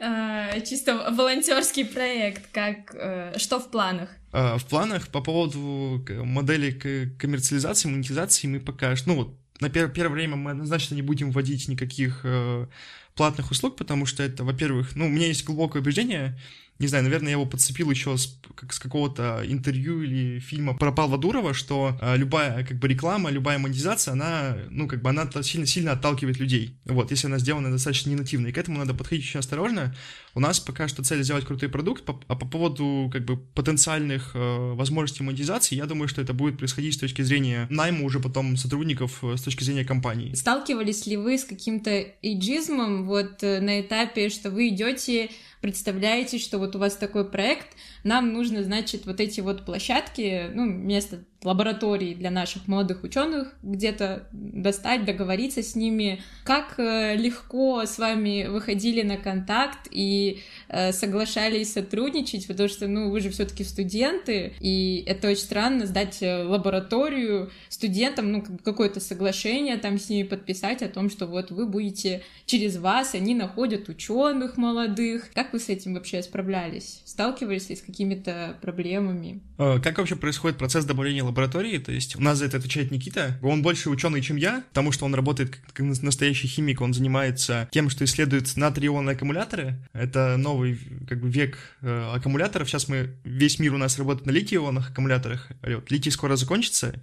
а, 0.00 0.58
чисто 0.60 1.12
волонтерский 1.12 1.84
проект? 1.84 2.50
Как 2.52 2.94
э, 2.94 3.38
что 3.38 3.60
в 3.60 3.70
планах? 3.70 4.10
А, 4.32 4.58
в 4.58 4.66
планах 4.66 5.08
по 5.08 5.22
поводу 5.22 6.04
модели 6.24 6.72
коммерциализации, 7.16 7.88
монетизации 7.88 8.48
мы 8.48 8.58
пока, 8.58 8.94
ну 9.06 9.14
вот 9.14 9.43
на 9.60 9.70
пер 9.70 9.88
первое 9.88 10.14
время 10.14 10.36
мы 10.36 10.50
однозначно 10.52 10.94
не 10.94 11.02
будем 11.02 11.30
вводить 11.30 11.68
никаких 11.68 12.20
э, 12.24 12.66
платных 13.14 13.50
услуг, 13.50 13.76
потому 13.76 14.06
что 14.06 14.22
это, 14.22 14.44
во-первых, 14.44 14.96
ну, 14.96 15.06
у 15.06 15.08
меня 15.08 15.26
есть 15.26 15.44
глубокое 15.44 15.82
убеждение, 15.82 16.38
не 16.80 16.88
знаю, 16.88 17.04
наверное, 17.04 17.28
я 17.28 17.32
его 17.32 17.46
подцепил 17.46 17.88
еще 17.90 18.16
с, 18.16 18.36
как, 18.56 18.72
с 18.72 18.80
какого-то 18.80 19.42
интервью 19.46 20.02
или 20.02 20.40
фильма 20.40 20.76
про 20.76 20.90
Павла 20.90 21.18
Дурова, 21.18 21.54
что 21.54 21.96
а, 22.00 22.16
любая 22.16 22.64
как 22.64 22.78
бы 22.78 22.88
реклама, 22.88 23.30
любая 23.30 23.58
монетизация, 23.58 24.12
она, 24.12 24.56
ну, 24.70 24.88
как 24.88 25.00
бы 25.00 25.10
она 25.10 25.30
сильно, 25.42 25.66
сильно 25.66 25.92
отталкивает 25.92 26.38
людей. 26.38 26.76
Вот, 26.84 27.12
если 27.12 27.28
она 27.28 27.38
сделана 27.38 27.70
достаточно 27.70 28.10
ненативно. 28.10 28.48
И 28.48 28.52
к 28.52 28.58
этому 28.58 28.78
надо 28.78 28.92
подходить 28.92 29.24
очень 29.24 29.38
осторожно. 29.38 29.94
У 30.34 30.40
нас 30.40 30.58
пока 30.58 30.88
что 30.88 31.04
цель 31.04 31.22
сделать 31.22 31.44
крутой 31.44 31.68
продукт, 31.68 32.02
а 32.08 32.34
по 32.34 32.46
поводу 32.46 33.08
как 33.12 33.24
бы 33.24 33.36
потенциальных 33.36 34.32
э, 34.34 34.72
возможностей 34.74 35.22
монетизации, 35.22 35.76
я 35.76 35.86
думаю, 35.86 36.08
что 36.08 36.20
это 36.20 36.32
будет 36.32 36.58
происходить 36.58 36.94
с 36.94 36.98
точки 36.98 37.22
зрения 37.22 37.68
найма 37.70 38.04
уже 38.04 38.18
потом 38.18 38.56
сотрудников 38.56 39.22
э, 39.22 39.36
с 39.36 39.42
точки 39.42 39.62
зрения 39.62 39.84
компании. 39.84 40.34
Сталкивались 40.34 41.06
ли 41.06 41.16
вы 41.16 41.38
с 41.38 41.44
каким-то 41.44 42.04
эйджизмом 42.20 43.06
вот 43.06 43.44
э, 43.44 43.60
на 43.60 43.80
этапе, 43.80 44.28
что 44.28 44.50
вы 44.50 44.70
идете 44.70 45.30
представляете, 45.64 46.36
что 46.36 46.58
вот 46.58 46.76
у 46.76 46.78
вас 46.78 46.94
такой 46.94 47.26
проект, 47.26 47.68
нам 48.02 48.34
нужно, 48.34 48.62
значит, 48.62 49.06
вот 49.06 49.18
эти 49.18 49.40
вот 49.40 49.64
площадки, 49.64 50.50
ну, 50.52 50.66
место 50.66 51.24
лаборатории 51.44 52.14
для 52.14 52.30
наших 52.30 52.66
молодых 52.68 53.04
ученых 53.04 53.54
где-то 53.62 54.28
достать, 54.32 55.04
договориться 55.04 55.62
с 55.62 55.74
ними, 55.74 56.22
как 56.44 56.78
э, 56.78 57.16
легко 57.16 57.84
с 57.84 57.98
вами 57.98 58.46
выходили 58.48 59.02
на 59.02 59.16
контакт 59.16 59.88
и 59.90 60.40
э, 60.68 60.92
соглашались 60.92 61.72
сотрудничать, 61.72 62.46
потому 62.46 62.68
что, 62.68 62.88
ну, 62.88 63.10
вы 63.10 63.20
же 63.20 63.30
все-таки 63.30 63.64
студенты, 63.64 64.54
и 64.60 65.04
это 65.06 65.28
очень 65.28 65.42
странно 65.42 65.86
сдать 65.86 66.22
э, 66.22 66.44
лабораторию 66.44 67.50
студентам, 67.68 68.32
ну, 68.32 68.44
какое-то 68.62 69.00
соглашение 69.00 69.76
там 69.76 69.98
с 69.98 70.08
ними 70.08 70.26
подписать 70.26 70.82
о 70.82 70.88
том, 70.88 71.10
что 71.10 71.26
вот 71.26 71.50
вы 71.50 71.66
будете 71.66 72.22
через 72.46 72.76
вас, 72.76 73.14
они 73.14 73.34
находят 73.34 73.88
ученых 73.88 74.56
молодых. 74.56 75.30
Как 75.34 75.52
вы 75.52 75.58
с 75.58 75.68
этим 75.68 75.94
вообще 75.94 76.22
справлялись? 76.22 77.02
Сталкивались 77.04 77.68
ли 77.68 77.76
с 77.76 77.82
какими-то 77.82 78.56
проблемами? 78.60 79.40
Как 79.56 79.98
вообще 79.98 80.16
происходит 80.16 80.58
процесс 80.58 80.84
добавления 80.84 81.22
лаборатории, 81.22 81.33
то 81.34 81.92
есть 81.92 82.16
у 82.16 82.20
нас 82.20 82.38
за 82.38 82.46
это 82.46 82.56
отвечает 82.56 82.90
Никита. 82.90 83.38
Он 83.42 83.62
больше 83.62 83.90
ученый, 83.90 84.22
чем 84.22 84.36
я, 84.36 84.64
потому 84.68 84.92
что 84.92 85.04
он 85.04 85.14
работает 85.14 85.56
как 85.72 85.80
настоящий 85.80 86.48
химик, 86.48 86.80
он 86.80 86.94
занимается 86.94 87.68
тем, 87.70 87.90
что 87.90 88.04
исследует 88.04 88.56
натрий-ионные 88.56 89.14
аккумуляторы. 89.14 89.76
Это 89.92 90.36
новый 90.36 90.78
как 91.08 91.20
бы 91.20 91.28
век 91.28 91.58
э, 91.82 92.12
аккумуляторов. 92.14 92.68
Сейчас 92.68 92.88
мы 92.88 93.10
весь 93.24 93.58
мир 93.58 93.74
у 93.74 93.78
нас 93.78 93.98
работает 93.98 94.26
на 94.26 94.30
литий-ионных 94.30 94.90
аккумуляторах. 94.90 95.48
Вот, 95.62 95.90
литий 95.90 96.10
скоро 96.10 96.36
закончится, 96.36 96.94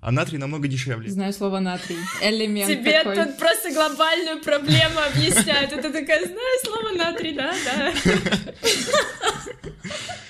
а 0.00 0.12
натрий 0.12 0.38
намного 0.38 0.68
дешевле. 0.68 1.10
Знаю 1.10 1.32
слово 1.32 1.58
натрий. 1.58 1.98
Элемент 2.22 2.70
Тебе 2.70 3.02
такой. 3.02 3.16
тут 3.16 3.38
просто 3.38 3.72
глобальную 3.72 4.40
проблему 4.42 5.00
объясняют. 5.12 5.72
Это 5.72 5.92
такая, 5.92 6.24
знаю 6.24 6.58
слово 6.64 6.96
натрий, 6.96 7.34
да, 7.34 7.52
да. 7.64 7.92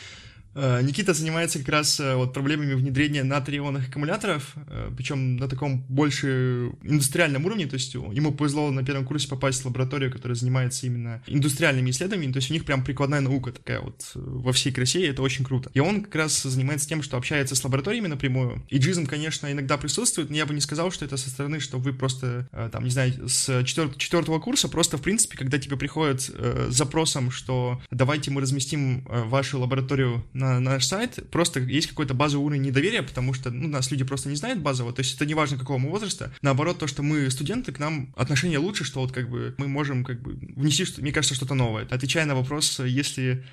Э, 0.60 0.82
Никита 0.82 1.14
занимается 1.14 1.60
как 1.60 1.68
раз 1.68 2.00
э, 2.00 2.16
вот 2.16 2.32
проблемами 2.32 2.74
внедрения 2.74 3.22
натрий-ионных 3.22 3.88
аккумуляторов, 3.88 4.54
э, 4.66 4.90
причем 4.96 5.36
на 5.36 5.46
таком 5.46 5.84
больше 5.88 6.72
индустриальном 6.82 7.46
уровне, 7.46 7.66
то 7.66 7.74
есть 7.74 7.94
ему 7.94 8.32
повезло 8.32 8.68
на 8.72 8.84
первом 8.84 9.04
курсе 9.04 9.28
попасть 9.28 9.62
в 9.62 9.66
лабораторию, 9.66 10.10
которая 10.10 10.34
занимается 10.34 10.86
именно 10.86 11.22
индустриальными 11.28 11.90
исследованиями, 11.90 12.32
то 12.32 12.38
есть 12.38 12.50
у 12.50 12.54
них 12.54 12.64
прям 12.64 12.82
прикладная 12.82 13.20
наука 13.20 13.52
такая 13.52 13.80
вот 13.80 14.10
во 14.14 14.52
всей 14.52 14.72
красе, 14.72 15.02
и 15.02 15.08
это 15.08 15.22
очень 15.22 15.44
круто. 15.44 15.70
И 15.74 15.80
он 15.80 16.02
как 16.02 16.16
раз 16.16 16.42
занимается 16.42 16.88
тем, 16.88 17.02
что 17.02 17.16
общается 17.16 17.54
с 17.54 17.62
лабораториями 17.62 18.08
напрямую. 18.08 18.64
И 18.68 18.78
джизм, 18.78 19.06
конечно, 19.06 19.50
иногда 19.52 19.76
присутствует, 19.76 20.28
но 20.28 20.36
я 20.36 20.44
бы 20.44 20.54
не 20.54 20.60
сказал, 20.60 20.90
что 20.90 21.04
это 21.04 21.16
со 21.16 21.30
стороны, 21.30 21.60
что 21.60 21.78
вы 21.78 21.92
просто, 21.92 22.48
там, 22.72 22.82
не 22.82 22.90
знаю, 22.90 23.28
с 23.28 23.62
четвертого 23.64 24.40
курса 24.40 24.68
просто, 24.68 24.98
в 24.98 25.02
принципе, 25.02 25.38
когда 25.38 25.58
тебе 25.58 25.76
приходят 25.76 26.22
с 26.22 26.32
запросом, 26.70 27.30
что 27.30 27.80
давайте 27.92 28.30
мы 28.30 28.40
разместим 28.40 29.04
вашу 29.04 29.60
лабораторию 29.60 30.24
на 30.32 30.47
на, 30.54 30.60
наш 30.60 30.86
сайт, 30.86 31.30
просто 31.30 31.60
есть 31.60 31.88
какой-то 31.88 32.14
базовый 32.14 32.46
уровень 32.46 32.62
недоверия, 32.62 33.02
потому 33.02 33.34
что 33.34 33.50
ну, 33.50 33.68
нас 33.68 33.90
люди 33.90 34.04
просто 34.04 34.28
не 34.28 34.36
знают 34.36 34.60
базово, 34.60 34.92
то 34.92 35.00
есть 35.00 35.14
это 35.16 35.26
не 35.26 35.34
важно 35.34 35.58
какого 35.58 35.78
мы 35.78 35.90
возраста. 35.90 36.32
Наоборот, 36.42 36.78
то, 36.78 36.86
что 36.86 37.02
мы 37.02 37.30
студенты, 37.30 37.72
к 37.72 37.78
нам 37.78 38.12
отношение 38.16 38.58
лучше, 38.58 38.84
что 38.84 39.00
вот 39.00 39.12
как 39.12 39.28
бы 39.28 39.54
мы 39.58 39.68
можем 39.68 40.04
как 40.04 40.20
бы 40.22 40.38
внести, 40.56 40.84
мне 40.98 41.12
кажется, 41.12 41.34
что-то 41.34 41.54
новое. 41.54 41.86
Отвечая 41.90 42.26
на 42.26 42.34
вопрос, 42.34 42.80
если 42.80 43.44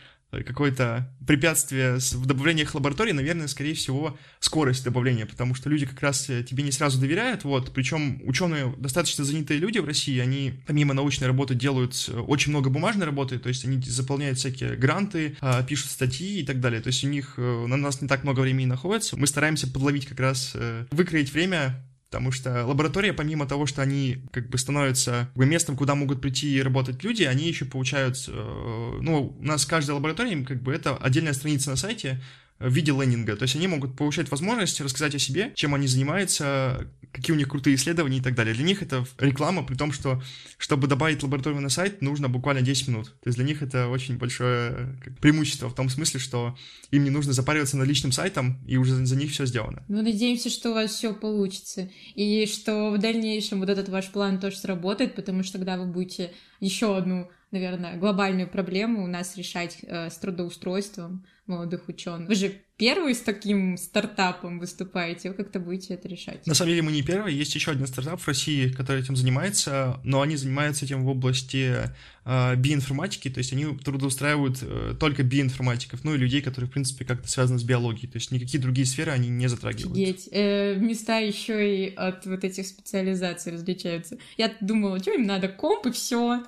какое-то 0.44 1.12
препятствие 1.26 1.98
в 1.98 2.26
добавлениях 2.26 2.76
лаборатории, 2.76 3.12
наверное, 3.12 3.48
скорее 3.48 3.74
всего, 3.74 4.18
скорость 4.40 4.84
добавления, 4.84 5.26
потому 5.26 5.56
что 5.56 5.70
люди 5.70 5.86
как 5.86 6.02
раз 6.02 6.30
э, 6.30 6.44
тебе 6.44 6.64
не 6.64 6.72
сразу 6.72 7.00
доверяют, 7.00 7.44
вот, 7.44 7.74
причем 7.74 8.22
ученые 8.26 8.74
достаточно 8.78 9.24
занятые 9.24 9.60
люди 9.60 9.80
в 9.80 9.86
России, 9.86 10.20
они 10.20 10.62
помимо 10.68 10.94
научной 10.94 11.28
работы 11.28 11.56
делают 11.56 11.94
э, 12.10 12.20
очень 12.20 12.52
много 12.52 12.70
бумажной 12.70 13.06
работы, 13.06 13.40
то 13.40 13.50
есть 13.50 13.66
они 13.66 13.82
заполняют 13.82 14.38
всякие 14.38 14.76
гранты, 14.76 15.36
а, 15.42 15.64
пишут 15.64 15.92
статьи 15.92 16.42
и 16.42 16.46
так 16.46 16.60
далее, 16.60 16.82
то 16.82 16.88
есть 16.88 17.04
у 17.04 17.08
них, 17.08 17.36
э, 17.38 17.66
на 17.68 17.78
нас 17.78 18.02
не 18.02 18.08
так 18.08 18.24
много 18.24 18.42
времени 18.42 18.68
находится, 18.68 19.18
мы 19.18 19.28
стараемся 19.28 19.68
подловить 19.68 20.06
как 20.06 20.20
раз, 20.20 20.56
выкроить 20.92 21.34
время 21.34 21.84
Потому 22.16 22.32
что 22.32 22.66
лаборатория, 22.66 23.12
помимо 23.12 23.46
того, 23.46 23.66
что 23.66 23.82
они 23.82 24.20
как 24.32 24.48
бы 24.50 24.58
становятся 24.58 25.30
местом, 25.36 25.76
куда 25.76 25.96
могут 25.96 26.22
прийти 26.22 26.56
и 26.56 26.62
работать 26.62 27.04
люди, 27.04 27.24
они 27.24 27.46
еще 27.46 27.66
получают, 27.66 28.16
э, 28.30 29.00
ну, 29.02 29.36
у 29.38 29.44
нас 29.44 29.66
каждая 29.66 29.96
лаборатория, 29.98 30.42
как 30.46 30.64
бы 30.64 30.74
это 30.74 30.96
отдельная 30.96 31.34
страница 31.34 31.72
на 31.72 31.76
сайте, 31.76 32.22
в 32.66 32.74
виде 32.74 32.92
лендинга. 32.92 33.36
То 33.36 33.44
есть 33.44 33.56
они 33.56 33.68
могут 33.68 33.96
получать 33.96 34.30
возможность 34.32 34.82
рассказать 34.82 35.16
о 35.16 35.20
себе, 35.20 35.52
чем 35.56 35.76
они 35.76 35.88
занимаются, 35.88 36.88
какие 37.12 37.34
у 37.34 37.38
них 37.38 37.48
крутые 37.48 37.76
исследования 37.76 38.18
и 38.18 38.22
так 38.22 38.36
далее. 38.36 38.56
Для 38.56 38.64
них 38.64 38.82
это 38.82 39.06
реклама, 39.20 39.64
при 39.64 39.76
том, 39.76 39.92
что 39.92 40.22
чтобы 40.58 40.88
добавить 40.88 41.22
лабораторию 41.22 41.62
на 41.62 41.70
сайт, 41.70 42.02
нужно 42.02 42.28
буквально 42.28 42.62
10 42.62 42.88
минут. 42.88 43.06
То 43.22 43.28
есть 43.28 43.38
для 43.38 43.46
них 43.46 43.62
это 43.62 43.88
очень 43.88 44.18
большое 44.18 45.00
преимущество 45.22 45.70
в 45.70 45.76
том 45.76 45.90
смысле, 45.90 46.20
что 46.20 46.58
им 46.92 47.04
не 47.04 47.12
нужно 47.12 47.34
запариваться 47.34 47.78
над 47.78 47.88
личным 47.88 48.12
сайтом, 48.12 48.60
и 48.66 48.78
уже 48.78 49.06
за 49.06 49.16
них 49.16 49.32
все 49.32 49.46
сделано. 49.46 49.84
Ну, 49.88 50.02
надеемся, 50.02 50.50
что 50.50 50.72
у 50.72 50.74
вас 50.74 50.92
все 50.92 51.14
получится, 51.14 51.90
и 52.16 52.46
что 52.48 52.92
в 52.92 52.98
дальнейшем 52.98 53.60
вот 53.60 53.70
этот 53.70 53.90
ваш 53.90 54.10
план 54.10 54.40
тоже 54.40 54.58
сработает, 54.58 55.16
потому 55.16 55.44
что 55.44 55.60
тогда 55.60 55.78
вы 55.78 55.86
будете 55.86 56.34
еще 56.60 56.98
одну 56.98 57.30
наверное, 57.52 57.98
глобальную 57.98 58.50
проблему 58.50 59.04
у 59.04 59.08
нас 59.08 59.38
решать 59.38 59.78
э, 59.84 60.10
с 60.10 60.18
трудоустройством 60.18 61.26
молодых 61.48 61.88
ученых. 61.88 62.28
Вы 62.28 62.36
же 62.36 62.62
первый 62.78 63.14
с 63.14 63.22
таким 63.22 63.78
стартапом 63.78 64.60
выступаете, 64.60 65.30
вы 65.30 65.36
как-то 65.36 65.60
будете 65.60 65.94
это 65.94 66.08
решать? 66.08 66.46
На 66.48 66.56
самом 66.56 66.72
деле 66.72 66.82
мы 66.82 66.92
не 66.92 67.04
первый, 67.04 67.34
есть 67.34 67.54
еще 67.54 67.72
один 67.72 67.86
стартап 67.86 68.20
в 68.20 68.28
России, 68.28 68.70
который 68.70 69.02
этим 69.02 69.16
занимается, 69.16 70.00
но 70.04 70.22
они 70.22 70.38
занимаются 70.38 70.86
этим 70.86 71.04
в 71.04 71.08
области 71.08 71.92
э, 72.26 72.56
биоинформатики, 72.56 73.30
то 73.30 73.38
есть 73.38 73.54
они 73.54 73.66
трудоустраивают 73.78 74.58
э, 74.62 74.96
только 75.00 75.22
биоинформатиков, 75.22 76.04
ну 76.04 76.16
и 76.16 76.18
людей, 76.18 76.42
которые, 76.42 76.68
в 76.68 76.74
принципе, 76.74 77.06
как-то 77.06 77.28
связаны 77.28 77.60
с 77.60 77.64
биологией, 77.64 78.12
то 78.12 78.18
есть 78.18 78.32
никакие 78.32 78.62
другие 78.62 78.88
сферы 78.88 79.12
они 79.12 79.30
не 79.30 79.48
затрагивают. 79.48 79.96
Офигеть. 79.96 80.30
Э, 80.32 80.76
места 80.76 81.20
еще 81.20 81.86
и 81.86 81.94
от 81.94 82.26
вот 82.26 82.44
этих 82.44 82.66
специализаций 82.66 83.54
различаются. 83.54 84.18
Я 84.36 84.52
думала, 84.62 85.00
что 85.00 85.12
им 85.12 85.24
надо, 85.24 85.48
комп 85.48 85.86
и 85.86 85.92
все 85.92 86.44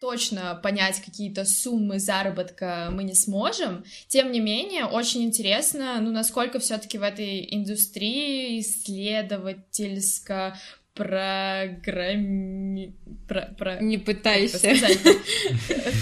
точно 0.00 0.58
понять 0.62 1.02
какие-то 1.04 1.44
суммы 1.44 1.98
заработка 1.98 2.88
мы 2.90 3.04
не 3.04 3.14
сможем. 3.14 3.84
Тем 4.08 4.32
не 4.32 4.40
менее, 4.40 4.86
очень 4.86 5.22
интересно, 5.22 6.00
ну, 6.00 6.10
насколько 6.10 6.58
все-таки 6.58 6.98
в 6.98 7.02
этой 7.02 7.46
индустрии 7.54 8.60
исследовательско 8.60 10.56
программи... 10.94 12.96
Про, 13.28 13.42
про... 13.56 13.80
Не 13.80 13.98
пытайся. 13.98 14.58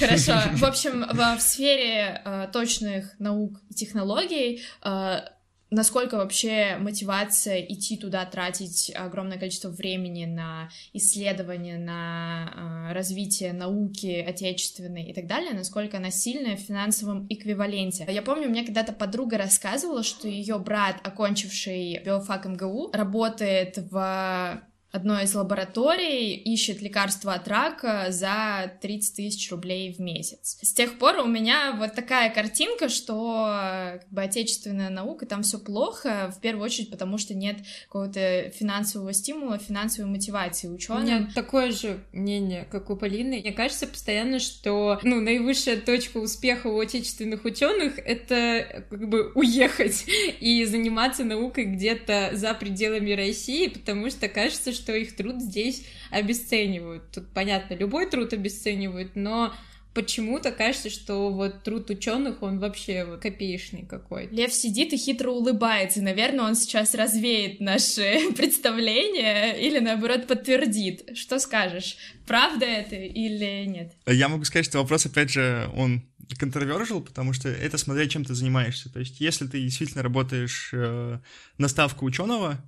Хорошо. 0.01 0.41
В 0.55 0.65
общем, 0.65 1.05
в 1.13 1.41
сфере 1.41 2.23
э, 2.25 2.49
точных 2.53 3.19
наук 3.19 3.61
и 3.69 3.75
технологий 3.75 4.63
э, 4.83 5.21
насколько 5.71 6.17
вообще 6.17 6.77
мотивация 6.79 7.61
идти 7.61 7.97
туда, 7.97 8.25
тратить 8.25 8.93
огромное 8.95 9.39
количество 9.39 9.69
времени 9.69 10.25
на 10.25 10.71
исследования, 10.93 11.79
на 11.79 12.89
э, 12.91 12.93
развитие 12.93 13.53
науки 13.53 14.25
отечественной 14.27 15.05
и 15.05 15.15
так 15.15 15.27
далее, 15.27 15.53
насколько 15.53 15.99
она 15.99 16.11
сильная 16.11 16.57
в 16.57 16.61
финансовом 16.61 17.27
эквиваленте. 17.29 18.07
Я 18.09 18.23
помню, 18.23 18.49
мне 18.49 18.65
когда-то 18.65 18.93
подруга 18.93 19.39
рассказывала, 19.39 20.03
что 20.03 20.29
ее 20.29 20.59
брат, 20.59 20.97
окончивший 21.03 22.03
биофак 22.05 22.47
МГУ, 22.47 22.91
работает 22.93 23.79
в 23.91 24.63
одной 24.91 25.25
из 25.25 25.35
лабораторий 25.35 26.35
ищет 26.35 26.81
лекарство 26.81 27.35
от 27.35 27.47
рака 27.47 28.07
за 28.09 28.73
30 28.81 29.17
тысяч 29.17 29.51
рублей 29.51 29.93
в 29.93 30.01
месяц. 30.01 30.59
С 30.63 30.73
тех 30.73 30.99
пор 30.99 31.19
у 31.19 31.27
меня 31.27 31.75
вот 31.79 31.95
такая 31.95 32.31
картинка, 32.31 32.89
что 32.89 33.99
как 34.01 34.09
бы 34.11 34.23
отечественная 34.23 34.91
наука, 34.91 35.27
там 35.27 35.43
все 35.43 35.59
плохо, 35.59 36.33
в 36.35 36.41
первую 36.41 36.65
очередь 36.65 36.91
потому, 36.91 37.19
что 37.19 37.35
нет 37.35 37.59
какого-то 37.87 38.51
финансового 38.51 39.13
стимула, 39.13 39.59
финансовой 39.59 40.11
мотивации 40.11 40.69
ученых. 40.69 41.03
У 41.03 41.07
меня 41.07 41.31
такое 41.35 41.71
же 41.71 42.01
мнение, 42.13 42.67
как 42.71 42.89
у 42.91 42.97
Полины. 42.97 43.41
Мне 43.41 43.53
кажется 43.53 43.87
постоянно, 43.87 44.39
что 44.39 44.99
ну, 45.03 45.21
наивысшая 45.21 45.77
точка 45.77 46.19
успеха 46.19 46.69
у 46.69 46.81
отечественных 46.81 47.45
ученых 47.45 47.99
это 47.99 48.85
как 48.89 49.09
бы 49.09 49.33
уехать 49.35 50.07
и 50.41 50.65
заниматься 50.65 51.25
наукой 51.25 51.65
где-то 51.67 52.31
за 52.33 52.55
пределами 52.55 53.13
России, 53.13 53.69
потому 53.69 54.11
что 54.11 54.29
кажется, 54.29 54.73
что 54.79 54.95
их 54.95 55.17
труд 55.17 55.43
здесь 55.43 55.85
обесценивают. 56.11 57.11
Тут, 57.13 57.33
понятно, 57.35 57.75
любой 57.75 58.09
труд 58.09 58.33
обесценивают, 58.33 59.17
но 59.17 59.53
почему-то 59.95 60.53
кажется, 60.53 60.91
что 60.91 61.31
вот 61.31 61.65
труд 61.65 61.91
ученых, 61.91 62.43
он 62.43 62.61
вообще 62.61 63.05
вот 63.05 63.21
копеечный 63.21 63.85
какой-то. 63.85 64.33
Лев 64.33 64.53
сидит 64.53 64.93
и 64.93 64.97
хитро 64.97 65.31
улыбается. 65.31 66.03
Наверное, 66.03 66.45
он 66.45 66.55
сейчас 66.55 66.95
развеет 66.95 67.61
наши 67.61 68.33
представления 68.37 69.55
или, 69.55 69.81
наоборот, 69.81 70.27
подтвердит. 70.27 71.17
Что 71.17 71.41
скажешь? 71.41 71.97
Правда 72.27 72.65
это 72.65 72.95
или 72.95 73.65
нет? 73.67 73.93
Я 74.07 74.29
могу 74.29 74.45
сказать, 74.45 74.67
что 74.67 74.79
вопрос, 74.79 75.07
опять 75.07 75.31
же, 75.31 75.69
он 75.77 76.08
контровершил, 76.37 77.01
потому 77.01 77.33
что 77.33 77.49
это 77.49 77.79
смотря 77.79 78.07
чем 78.09 78.25
ты 78.25 78.35
занимаешься. 78.35 78.93
То 78.93 79.01
есть, 79.01 79.21
если 79.21 79.47
ты 79.47 79.61
действительно 79.61 80.03
работаешь 80.03 80.71
э, 80.73 81.19
на 81.59 81.69
ставку 81.69 82.05
ученого, 82.05 82.61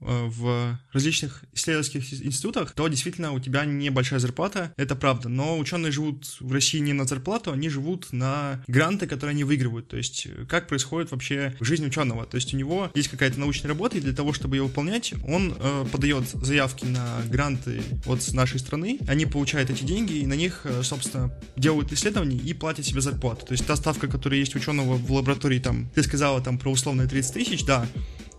Э, 0.00 0.28
в 0.28 0.78
различных 0.92 1.44
исследовательских 1.54 2.24
институтах, 2.24 2.70
то 2.70 2.86
действительно 2.86 3.32
у 3.32 3.40
тебя 3.40 3.64
небольшая 3.64 4.20
зарплата, 4.20 4.72
это 4.76 4.94
правда. 4.94 5.28
Но 5.28 5.58
ученые 5.58 5.90
живут 5.90 6.36
в 6.38 6.52
России 6.52 6.78
не 6.78 6.92
на 6.92 7.04
зарплату, 7.04 7.50
они 7.50 7.68
живут 7.68 8.12
на 8.12 8.62
гранты, 8.68 9.08
которые 9.08 9.32
они 9.32 9.42
выигрывают. 9.42 9.88
То 9.88 9.96
есть 9.96 10.26
э, 10.26 10.44
как 10.46 10.68
происходит 10.68 11.10
вообще 11.10 11.56
жизнь 11.58 11.84
ученого. 11.84 12.26
То 12.26 12.36
есть 12.36 12.54
у 12.54 12.56
него 12.56 12.92
есть 12.94 13.08
какая-то 13.08 13.40
научная 13.40 13.70
работа, 13.70 13.98
и 13.98 14.00
для 14.00 14.12
того, 14.12 14.32
чтобы 14.32 14.54
ее 14.54 14.62
выполнять, 14.62 15.14
он 15.26 15.56
э, 15.58 15.84
подает 15.90 16.28
заявки 16.28 16.84
на 16.84 17.20
гранты 17.28 17.82
от 18.06 18.32
нашей 18.32 18.60
страны, 18.60 19.00
они 19.08 19.26
получают 19.26 19.68
эти 19.68 19.82
деньги, 19.82 20.18
и 20.18 20.26
на 20.26 20.34
них, 20.34 20.60
э, 20.62 20.84
собственно, 20.84 21.36
делают 21.56 21.92
исследования 21.92 22.38
и 22.38 22.54
платят 22.54 22.86
себе 22.86 23.00
зарплату. 23.10 23.46
То 23.46 23.52
есть 23.52 23.66
та 23.66 23.76
ставка, 23.76 24.08
которая 24.08 24.40
есть 24.40 24.54
ученого 24.54 24.94
в 24.94 25.12
лаборатории, 25.12 25.58
там, 25.58 25.88
ты 25.94 26.02
сказала 26.02 26.40
там 26.40 26.58
про 26.58 26.70
условные 26.70 27.08
30 27.08 27.34
тысяч, 27.34 27.64
да, 27.64 27.86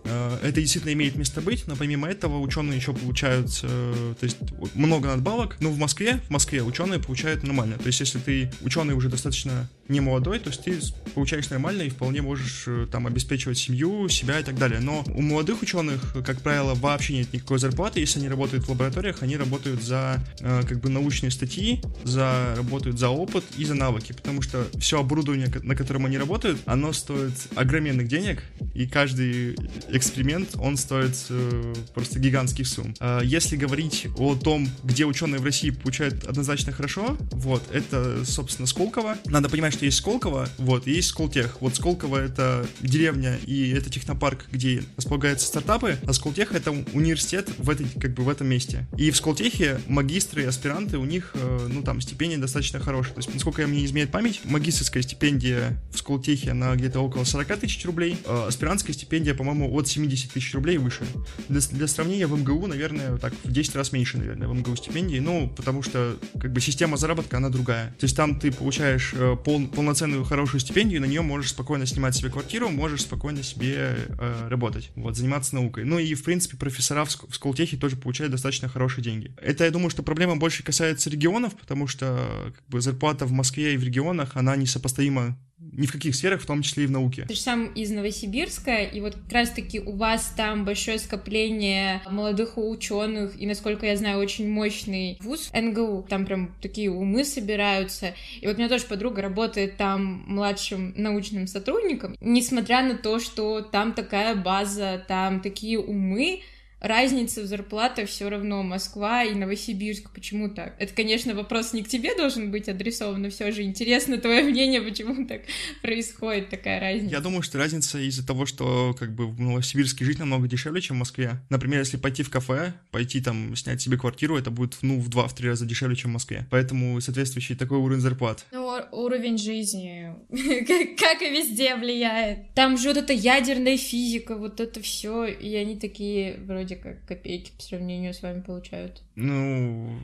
Э, 0.04 0.38
это 0.42 0.60
действительно 0.60 0.92
имеет 0.92 1.16
место 1.16 1.40
быть, 1.40 1.66
но 1.66 1.76
помимо 1.76 2.08
этого 2.08 2.38
ученые 2.38 2.76
еще 2.76 2.92
получают, 2.92 3.48
э, 3.62 4.14
то 4.18 4.24
есть 4.24 4.38
много 4.74 5.08
надбавок. 5.08 5.56
Но 5.60 5.70
в 5.70 5.78
Москве, 5.78 6.20
в 6.28 6.30
Москве 6.30 6.62
ученые 6.62 7.00
получают 7.00 7.42
нормально. 7.42 7.78
То 7.78 7.86
есть 7.86 8.00
если 8.00 8.18
ты 8.18 8.50
ученый 8.62 8.94
уже 8.94 9.08
достаточно 9.08 9.68
не 9.90 10.00
молодой, 10.00 10.38
то 10.38 10.50
есть 10.50 10.64
ты 10.64 10.78
получаешь 11.14 11.50
нормально 11.50 11.82
и 11.82 11.90
вполне 11.90 12.22
можешь 12.22 12.64
э, 12.66 12.86
там 12.90 13.06
обеспечивать 13.06 13.58
семью, 13.58 14.08
себя 14.08 14.40
и 14.40 14.42
так 14.42 14.56
далее. 14.56 14.80
Но 14.80 15.04
у 15.14 15.22
молодых 15.22 15.62
ученых, 15.62 16.14
как 16.24 16.40
правило, 16.40 16.74
вообще 16.74 17.14
нет 17.14 17.32
никакой 17.32 17.58
зарплаты. 17.58 18.00
Если 18.00 18.18
они 18.18 18.28
работают 18.28 18.64
в 18.64 18.70
лабораториях, 18.70 19.22
они 19.22 19.36
работают 19.36 19.82
за 19.82 20.22
как 20.40 20.80
бы 20.80 20.88
научные 20.88 21.30
статьи, 21.30 21.82
за 22.04 22.54
работают 22.56 22.98
за 22.98 23.08
опыт 23.08 23.44
и 23.56 23.64
за 23.64 23.74
навыки, 23.74 24.12
потому 24.12 24.42
что 24.42 24.66
все 24.78 25.00
оборудование, 25.00 25.48
на 25.62 25.74
котором 25.74 26.06
они 26.06 26.18
работают, 26.18 26.60
оно 26.66 26.92
стоит 26.92 27.32
огроменных 27.54 28.08
денег, 28.08 28.42
и 28.74 28.86
каждый 28.86 29.56
эксперимент, 29.88 30.50
он 30.56 30.76
стоит 30.76 31.16
э, 31.30 31.74
просто 31.94 32.18
гигантских 32.18 32.66
сумм. 32.66 32.94
Э, 33.00 33.20
если 33.24 33.56
говорить 33.56 34.06
о 34.16 34.34
том, 34.34 34.68
где 34.84 35.04
ученые 35.04 35.40
в 35.40 35.44
России 35.44 35.70
получают 35.70 36.24
однозначно 36.24 36.72
хорошо, 36.72 37.16
вот, 37.32 37.62
это, 37.72 38.24
собственно, 38.24 38.66
Сколково. 38.66 39.16
Надо 39.26 39.48
понимать, 39.48 39.74
что 39.74 39.79
есть 39.82 39.98
Сколково, 39.98 40.48
вот, 40.58 40.86
и 40.86 40.92
есть 40.92 41.08
Сколтех. 41.08 41.60
Вот 41.60 41.76
Сколково— 41.76 42.18
это 42.18 42.66
деревня 42.80 43.38
и 43.46 43.70
это 43.70 43.90
технопарк, 43.90 44.46
где 44.50 44.82
располагаются 44.96 45.46
стартапы, 45.46 45.98
а 46.06 46.12
Сколтех— 46.12 46.52
это 46.54 46.70
университет 46.70 47.48
в, 47.58 47.68
этой, 47.70 47.86
как 48.00 48.14
бы 48.14 48.22
в 48.22 48.28
этом 48.28 48.48
месте. 48.48 48.86
И 48.96 49.10
в 49.10 49.16
Сколтехе 49.16 49.80
магистры 49.86 50.42
и 50.42 50.46
аспиранты, 50.46 50.98
у 50.98 51.04
них, 51.04 51.32
э, 51.34 51.68
ну, 51.70 51.82
там, 51.82 52.00
стипендия 52.00 52.38
достаточно 52.38 52.80
хорошая. 52.80 53.14
То 53.14 53.18
есть, 53.20 53.34
насколько 53.34 53.66
мне 53.66 53.84
изменяет 53.84 54.10
память, 54.10 54.40
магистрская 54.44 55.02
стипендия 55.02 55.80
в 55.92 55.98
Сколтехе, 55.98 56.50
она 56.52 56.74
где-то 56.74 57.00
около 57.00 57.24
40 57.24 57.60
тысяч 57.60 57.84
рублей, 57.84 58.16
а 58.26 58.46
аспирантская 58.48 58.94
стипендия, 58.94 59.34
по-моему, 59.34 59.72
от 59.74 59.88
70 59.88 60.32
тысяч 60.32 60.54
рублей 60.54 60.78
выше. 60.78 61.04
Для, 61.48 61.60
для 61.60 61.86
сравнения, 61.86 62.26
в 62.26 62.38
МГУ, 62.38 62.66
наверное, 62.66 63.16
так 63.18 63.32
в 63.44 63.52
10 63.52 63.76
раз 63.76 63.92
меньше, 63.92 64.18
наверное, 64.18 64.48
в 64.48 64.54
МГУ 64.54 64.76
стипендии, 64.76 65.18
ну, 65.18 65.52
потому 65.56 65.82
что, 65.82 66.18
как 66.40 66.52
бы, 66.52 66.60
система 66.60 66.96
заработка, 66.96 67.36
она 67.36 67.48
другая. 67.48 67.88
То 67.98 68.04
есть 68.04 68.16
там 68.16 68.38
ты 68.38 68.52
получаешь 68.52 69.12
э, 69.14 69.36
пол, 69.44 69.69
полноценную 69.74 70.24
хорошую 70.24 70.60
стипендию, 70.60 71.00
на 71.00 71.06
нее 71.06 71.22
можешь 71.22 71.50
спокойно 71.50 71.86
снимать 71.86 72.14
себе 72.14 72.30
квартиру, 72.30 72.68
можешь 72.68 73.02
спокойно 73.02 73.42
себе 73.42 73.96
э, 74.08 74.48
работать, 74.48 74.90
вот, 74.94 75.16
заниматься 75.16 75.54
наукой. 75.54 75.84
Ну 75.84 75.98
и, 75.98 76.14
в 76.14 76.22
принципе, 76.22 76.56
профессора 76.56 77.04
в, 77.04 77.10
в 77.10 77.34
Сколтехе 77.34 77.76
тоже 77.76 77.96
получают 77.96 78.32
достаточно 78.32 78.68
хорошие 78.68 79.04
деньги. 79.04 79.34
Это, 79.40 79.64
я 79.64 79.70
думаю, 79.70 79.90
что 79.90 80.02
проблема 80.02 80.36
больше 80.36 80.62
касается 80.62 81.10
регионов, 81.10 81.56
потому 81.56 81.86
что 81.86 82.52
как 82.54 82.68
бы, 82.68 82.80
зарплата 82.80 83.26
в 83.26 83.32
Москве 83.32 83.74
и 83.74 83.76
в 83.76 83.84
регионах, 83.84 84.36
она 84.36 84.56
несопоставима 84.56 85.38
ни 85.60 85.86
в 85.86 85.92
каких 85.92 86.14
сферах, 86.14 86.40
в 86.40 86.46
том 86.46 86.62
числе 86.62 86.84
и 86.84 86.86
в 86.86 86.90
науке. 86.90 87.24
Ты 87.28 87.34
же 87.34 87.40
сам 87.40 87.66
из 87.66 87.90
Новосибирска, 87.90 88.82
и 88.82 89.00
вот 89.00 89.14
как 89.14 89.32
раз-таки 89.32 89.80
у 89.80 89.92
вас 89.92 90.32
там 90.36 90.64
большое 90.64 90.98
скопление 90.98 92.02
молодых 92.10 92.56
ученых, 92.56 93.40
и, 93.40 93.46
насколько 93.46 93.86
я 93.86 93.96
знаю, 93.96 94.18
очень 94.18 94.48
мощный 94.48 95.18
вуз 95.20 95.50
НГУ, 95.52 96.06
там 96.08 96.24
прям 96.24 96.54
такие 96.60 96.90
умы 96.90 97.24
собираются. 97.24 98.14
И 98.40 98.46
вот 98.46 98.56
у 98.56 98.58
меня 98.58 98.68
тоже 98.68 98.84
подруга 98.84 99.22
работает 99.22 99.76
там 99.76 100.24
младшим 100.26 100.94
научным 100.96 101.46
сотрудником, 101.46 102.16
несмотря 102.20 102.82
на 102.82 102.96
то, 102.96 103.18
что 103.18 103.60
там 103.60 103.92
такая 103.92 104.34
база, 104.34 105.04
там 105.06 105.40
такие 105.40 105.78
умы, 105.78 106.40
разница 106.80 107.42
в 107.42 107.46
зарплатах 107.46 108.08
все 108.08 108.28
равно 108.28 108.62
Москва 108.62 109.24
и 109.24 109.34
Новосибирск. 109.34 110.10
Почему 110.12 110.48
так? 110.48 110.74
Это, 110.78 110.94
конечно, 110.94 111.34
вопрос 111.34 111.72
не 111.72 111.82
к 111.82 111.88
тебе 111.88 112.14
должен 112.14 112.50
быть 112.50 112.68
адресован, 112.68 113.22
но 113.22 113.30
все 113.30 113.52
же 113.52 113.62
интересно 113.62 114.18
твое 114.18 114.42
мнение, 114.42 114.80
почему 114.82 115.26
так 115.26 115.42
происходит 115.82 116.50
такая 116.50 116.80
разница. 116.80 117.14
Я 117.14 117.20
думаю, 117.20 117.42
что 117.42 117.58
разница 117.58 117.98
из-за 117.98 118.26
того, 118.26 118.46
что 118.46 118.94
как 118.98 119.14
бы 119.14 119.26
в 119.26 119.40
Новосибирске 119.40 120.04
жить 120.04 120.18
намного 120.18 120.48
дешевле, 120.48 120.80
чем 120.80 120.96
в 120.96 121.00
Москве. 121.00 121.40
Например, 121.50 121.80
если 121.80 121.96
пойти 121.96 122.22
в 122.22 122.30
кафе, 122.30 122.74
пойти 122.90 123.20
там 123.20 123.54
снять 123.56 123.80
себе 123.80 123.96
квартиру, 123.96 124.36
это 124.36 124.50
будет, 124.50 124.78
ну, 124.82 124.98
в 125.00 125.08
два 125.08 125.28
3 125.28 125.48
раза 125.48 125.66
дешевле, 125.66 125.96
чем 125.96 126.10
в 126.10 126.14
Москве. 126.14 126.46
Поэтому 126.50 127.00
соответствующий 127.00 127.54
такой 127.56 127.78
уровень 127.78 128.00
зарплат. 128.00 128.44
Ну, 128.52 128.80
уровень 128.92 129.38
жизни, 129.38 130.14
как 130.98 131.22
и 131.22 131.30
везде, 131.30 131.76
влияет. 131.76 132.52
Там 132.54 132.76
же 132.76 132.88
вот 132.88 132.96
эта 132.96 133.12
ядерная 133.12 133.76
физика, 133.76 134.36
вот 134.36 134.60
это 134.60 134.80
все, 134.80 135.24
и 135.26 135.54
они 135.54 135.76
такие 135.76 136.38
вроде 136.40 136.69
вроде 136.70 136.76
как 136.76 137.04
копейки 137.06 137.52
по 137.56 137.62
сравнению 137.62 138.14
с 138.14 138.22
вами 138.22 138.40
получают. 138.40 139.02
Ну, 139.16 139.98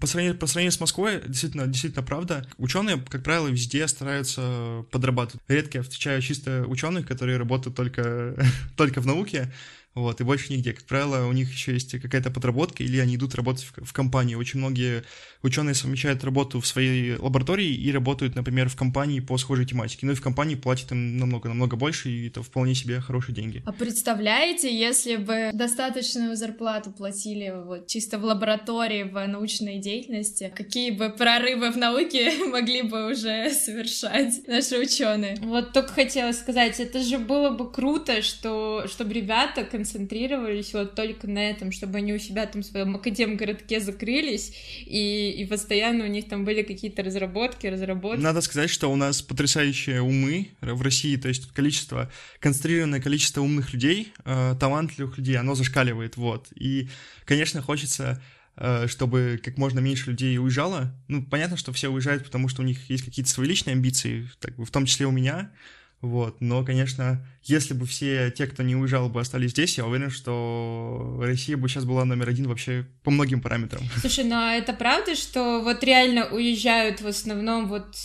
по 0.00 0.06
сравнению, 0.06 0.38
по 0.38 0.46
сравнению 0.46 0.72
с 0.72 0.80
Москвой, 0.80 1.22
действительно, 1.26 1.66
действительно 1.66 2.02
правда. 2.02 2.46
Ученые, 2.58 3.00
как 3.08 3.22
правило, 3.22 3.48
везде 3.48 3.86
стараются 3.88 4.84
подрабатывать. 4.90 5.42
Редко 5.48 5.78
я 5.78 5.82
встречаю 5.82 6.20
чисто 6.22 6.64
ученых, 6.66 7.06
которые 7.06 7.38
работают 7.38 7.76
только, 7.76 8.36
только 8.76 9.00
в 9.00 9.06
науке, 9.06 9.52
вот, 9.94 10.20
и 10.20 10.24
больше 10.24 10.52
нигде. 10.52 10.72
Как 10.72 10.84
правило, 10.84 11.26
у 11.26 11.32
них 11.32 11.50
еще 11.50 11.72
есть 11.72 12.00
какая-то 12.00 12.30
подработка, 12.30 12.82
или 12.82 12.98
они 12.98 13.16
идут 13.16 13.34
работать 13.34 13.64
в, 13.64 13.84
в 13.84 13.92
компании. 13.92 14.34
Очень 14.34 14.60
многие 14.60 15.04
ученые 15.42 15.74
совмещают 15.74 16.24
работу 16.24 16.60
в 16.60 16.66
своей 16.66 17.16
лаборатории 17.16 17.74
и 17.74 17.90
работают, 17.90 18.34
например, 18.36 18.68
в 18.68 18.76
компании 18.76 19.20
по 19.20 19.36
схожей 19.38 19.66
тематике. 19.66 20.06
Ну 20.06 20.12
и 20.12 20.14
в 20.14 20.22
компании 20.22 20.54
платят 20.54 20.92
им 20.92 21.16
намного-намного 21.16 21.76
больше, 21.76 22.10
и 22.10 22.28
это 22.28 22.42
вполне 22.42 22.74
себе 22.74 23.00
хорошие 23.00 23.34
деньги. 23.34 23.62
А 23.66 23.72
представляете, 23.72 24.76
если 24.76 25.16
бы 25.16 25.50
достаточную 25.52 26.36
зарплату 26.36 26.92
платили 26.92 27.52
вот 27.64 27.86
чисто 27.86 28.18
в 28.18 28.24
лаборатории, 28.24 29.02
в 29.02 29.26
научной 29.26 29.78
деятельности, 29.78 30.52
какие 30.54 30.90
бы 30.90 31.10
прорывы 31.10 31.72
в 31.72 31.76
науке 31.76 32.46
могли 32.46 32.82
бы 32.82 33.10
уже 33.10 33.50
совершать 33.50 34.46
наши 34.46 34.78
ученые? 34.78 35.36
Вот 35.40 35.72
только 35.72 35.92
хотела 35.92 36.32
сказать, 36.32 36.78
это 36.78 37.02
же 37.02 37.18
было 37.18 37.50
бы 37.50 37.70
круто, 37.70 38.22
что, 38.22 38.86
чтобы 38.86 39.14
ребята 39.14 39.64
концентрировались 39.78 40.74
вот 40.74 40.96
только 40.96 41.28
на 41.28 41.50
этом, 41.50 41.70
чтобы 41.70 41.98
они 41.98 42.12
у 42.12 42.18
себя 42.18 42.46
там 42.46 42.62
в 42.62 42.66
своем 42.66 42.96
академгородке 42.96 43.78
закрылись 43.78 44.52
и 44.86 45.30
и, 45.30 45.44
постоянно 45.46 46.04
у 46.04 46.08
них 46.08 46.28
там 46.28 46.44
были 46.44 46.62
какие-то 46.62 47.04
разработки, 47.04 47.68
разработки. 47.68 48.20
Надо 48.20 48.40
сказать, 48.40 48.70
что 48.70 48.90
у 48.90 48.96
нас 48.96 49.22
потрясающие 49.22 50.02
умы 50.02 50.48
в 50.60 50.82
России, 50.82 51.14
то 51.16 51.28
есть 51.28 51.52
количество, 51.52 52.10
концентрированное 52.40 53.00
количество 53.00 53.40
умных 53.40 53.72
людей, 53.72 54.12
э, 54.24 54.56
талантливых 54.58 55.16
людей, 55.18 55.36
оно 55.36 55.54
зашкаливает, 55.54 56.16
вот. 56.16 56.48
И, 56.56 56.88
конечно, 57.24 57.62
хочется 57.62 58.20
э, 58.56 58.88
чтобы 58.88 59.40
как 59.44 59.58
можно 59.58 59.78
меньше 59.78 60.10
людей 60.10 60.36
уезжало. 60.38 60.92
Ну, 61.06 61.24
понятно, 61.24 61.56
что 61.56 61.72
все 61.72 61.88
уезжают, 61.88 62.24
потому 62.24 62.48
что 62.48 62.62
у 62.62 62.64
них 62.64 62.90
есть 62.90 63.04
какие-то 63.04 63.30
свои 63.30 63.46
личные 63.46 63.74
амбиции, 63.74 64.28
так, 64.40 64.58
в 64.58 64.70
том 64.72 64.86
числе 64.86 65.06
у 65.06 65.12
меня, 65.12 65.52
вот. 66.00 66.40
Но, 66.40 66.64
конечно, 66.64 67.26
если 67.42 67.74
бы 67.74 67.86
все 67.86 68.30
те, 68.30 68.46
кто 68.46 68.62
не 68.62 68.76
уезжал 68.76 69.08
бы, 69.08 69.20
остались 69.20 69.50
здесь, 69.50 69.78
я 69.78 69.86
уверен, 69.86 70.10
что 70.10 71.18
Россия 71.20 71.56
бы 71.56 71.68
сейчас 71.68 71.84
была 71.84 72.04
номер 72.04 72.28
один 72.28 72.46
вообще 72.46 72.86
по 73.02 73.10
многим 73.10 73.40
параметрам. 73.40 73.82
Слушай, 74.00 74.24
ну 74.24 74.36
а 74.36 74.54
это 74.54 74.72
правда, 74.72 75.16
что 75.16 75.60
вот 75.62 75.82
реально 75.82 76.26
уезжают 76.26 77.00
в 77.00 77.06
основном 77.06 77.68
вот 77.68 77.96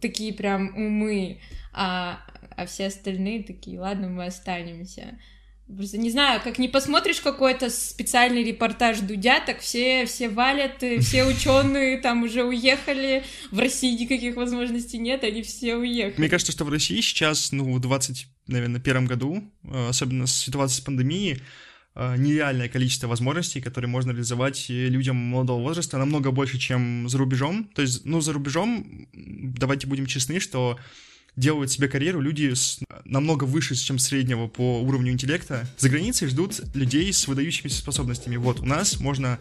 такие 0.00 0.32
прям 0.32 0.76
умы, 0.76 1.40
а, 1.72 2.20
а 2.56 2.66
все 2.66 2.86
остальные 2.86 3.44
такие, 3.44 3.78
ладно, 3.78 4.08
мы 4.08 4.26
останемся. 4.26 5.18
Просто 5.74 5.98
не 5.98 6.10
знаю, 6.10 6.40
как 6.44 6.58
не 6.58 6.68
посмотришь 6.68 7.20
какой-то 7.20 7.70
специальный 7.70 8.44
репортаж 8.44 9.00
Дудя, 9.00 9.40
так 9.40 9.58
все, 9.60 10.06
все 10.06 10.28
валят, 10.28 10.76
все 11.00 11.24
ученые 11.28 11.98
там 11.98 12.22
уже 12.22 12.44
уехали, 12.44 13.24
в 13.50 13.58
России 13.58 14.00
никаких 14.00 14.36
возможностей 14.36 14.98
нет, 14.98 15.24
они 15.24 15.42
все 15.42 15.74
уехали. 15.74 16.14
Мне 16.18 16.28
кажется, 16.28 16.52
что 16.52 16.64
в 16.64 16.68
России 16.68 17.00
сейчас, 17.00 17.50
ну, 17.50 17.72
в 17.72 17.80
20, 17.80 18.28
наверное, 18.46 18.80
первом 18.80 19.06
году, 19.06 19.42
э, 19.64 19.88
особенно 19.88 20.28
с 20.28 20.36
ситуацией 20.36 20.82
с 20.82 20.84
пандемией, 20.84 21.42
э, 21.96 22.14
нереальное 22.16 22.68
количество 22.68 23.08
возможностей, 23.08 23.60
которые 23.60 23.88
можно 23.88 24.12
реализовать 24.12 24.66
людям 24.68 25.16
молодого 25.16 25.62
возраста, 25.62 25.98
намного 25.98 26.30
больше, 26.30 26.58
чем 26.58 27.08
за 27.08 27.18
рубежом. 27.18 27.64
То 27.74 27.82
есть, 27.82 28.04
ну, 28.04 28.20
за 28.20 28.32
рубежом, 28.32 29.08
давайте 29.12 29.88
будем 29.88 30.06
честны, 30.06 30.38
что 30.38 30.78
делают 31.36 31.70
себе 31.70 31.88
карьеру 31.88 32.20
люди 32.20 32.54
с, 32.54 32.80
намного 33.04 33.44
выше, 33.44 33.74
чем 33.74 33.98
среднего 33.98 34.48
по 34.48 34.80
уровню 34.80 35.12
интеллекта. 35.12 35.66
За 35.78 35.88
границей 35.88 36.28
ждут 36.28 36.60
людей 36.74 37.12
с 37.12 37.28
выдающимися 37.28 37.78
способностями. 37.78 38.36
Вот, 38.36 38.60
у 38.60 38.64
нас 38.64 38.98
можно 39.00 39.38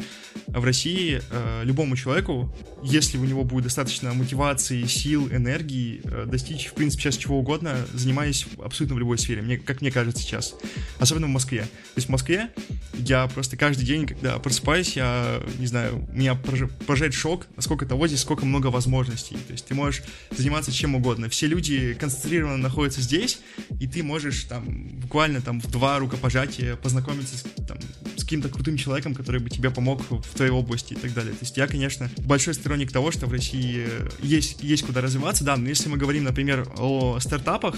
в 0.47 0.63
России 0.63 1.21
э, 1.29 1.61
любому 1.63 1.95
человеку, 1.95 2.53
если 2.83 3.17
у 3.17 3.23
него 3.23 3.43
будет 3.43 3.63
достаточно 3.63 4.13
мотивации, 4.13 4.83
сил, 4.85 5.29
энергии, 5.29 6.01
э, 6.03 6.25
достичь, 6.25 6.67
в 6.67 6.73
принципе, 6.73 7.03
сейчас 7.03 7.17
чего 7.17 7.39
угодно, 7.39 7.77
занимаясь 7.93 8.45
абсолютно 8.63 8.95
в 8.95 8.99
любой 8.99 9.17
сфере, 9.17 9.41
мне, 9.41 9.57
как 9.57 9.81
мне 9.81 9.91
кажется 9.91 10.21
сейчас. 10.21 10.53
Особенно 10.99 11.27
в 11.27 11.31
Москве. 11.31 11.61
То 11.61 11.97
есть 11.97 12.07
в 12.07 12.11
Москве 12.11 12.49
я 12.93 13.27
просто 13.27 13.55
каждый 13.55 13.85
день, 13.85 14.05
когда 14.05 14.37
просыпаюсь, 14.39 14.95
я, 14.97 15.41
не 15.59 15.67
знаю, 15.67 16.07
меня 16.11 16.35
поражает 16.35 17.13
шок, 17.13 17.47
насколько 17.55 17.85
того 17.85 18.07
здесь, 18.07 18.19
сколько 18.19 18.45
много 18.45 18.67
возможностей. 18.67 19.37
То 19.47 19.53
есть 19.53 19.65
ты 19.65 19.73
можешь 19.73 20.03
заниматься 20.35 20.71
чем 20.71 20.95
угодно. 20.95 21.29
Все 21.29 21.47
люди 21.47 21.84
концентрированно 21.93 22.57
находится 22.57 23.01
здесь, 23.01 23.39
и 23.79 23.87
ты 23.87 24.03
можешь 24.03 24.43
там 24.45 24.89
буквально 24.99 25.41
там 25.41 25.61
в 25.61 25.69
два 25.69 25.99
рукопожатия 25.99 26.75
познакомиться 26.75 27.37
с, 27.37 27.41
там, 27.67 27.77
с 28.17 28.23
каким-то 28.23 28.49
крутым 28.49 28.77
человеком, 28.77 29.13
который 29.13 29.39
бы 29.39 29.49
тебе 29.49 29.69
помог 29.69 30.01
в 30.09 30.35
твоей 30.35 30.51
области 30.51 30.93
и 30.93 30.97
так 30.97 31.13
далее. 31.13 31.33
То 31.33 31.39
есть 31.41 31.57
я, 31.57 31.67
конечно, 31.67 32.09
большой 32.17 32.53
сторонник 32.53 32.91
того, 32.91 33.11
что 33.11 33.27
в 33.27 33.31
России 33.31 33.87
есть, 34.21 34.63
есть 34.63 34.85
куда 34.85 35.01
развиваться, 35.01 35.43
да, 35.43 35.57
но 35.57 35.69
если 35.69 35.89
мы 35.89 35.97
говорим, 35.97 36.23
например, 36.23 36.67
о 36.77 37.19
стартапах, 37.19 37.75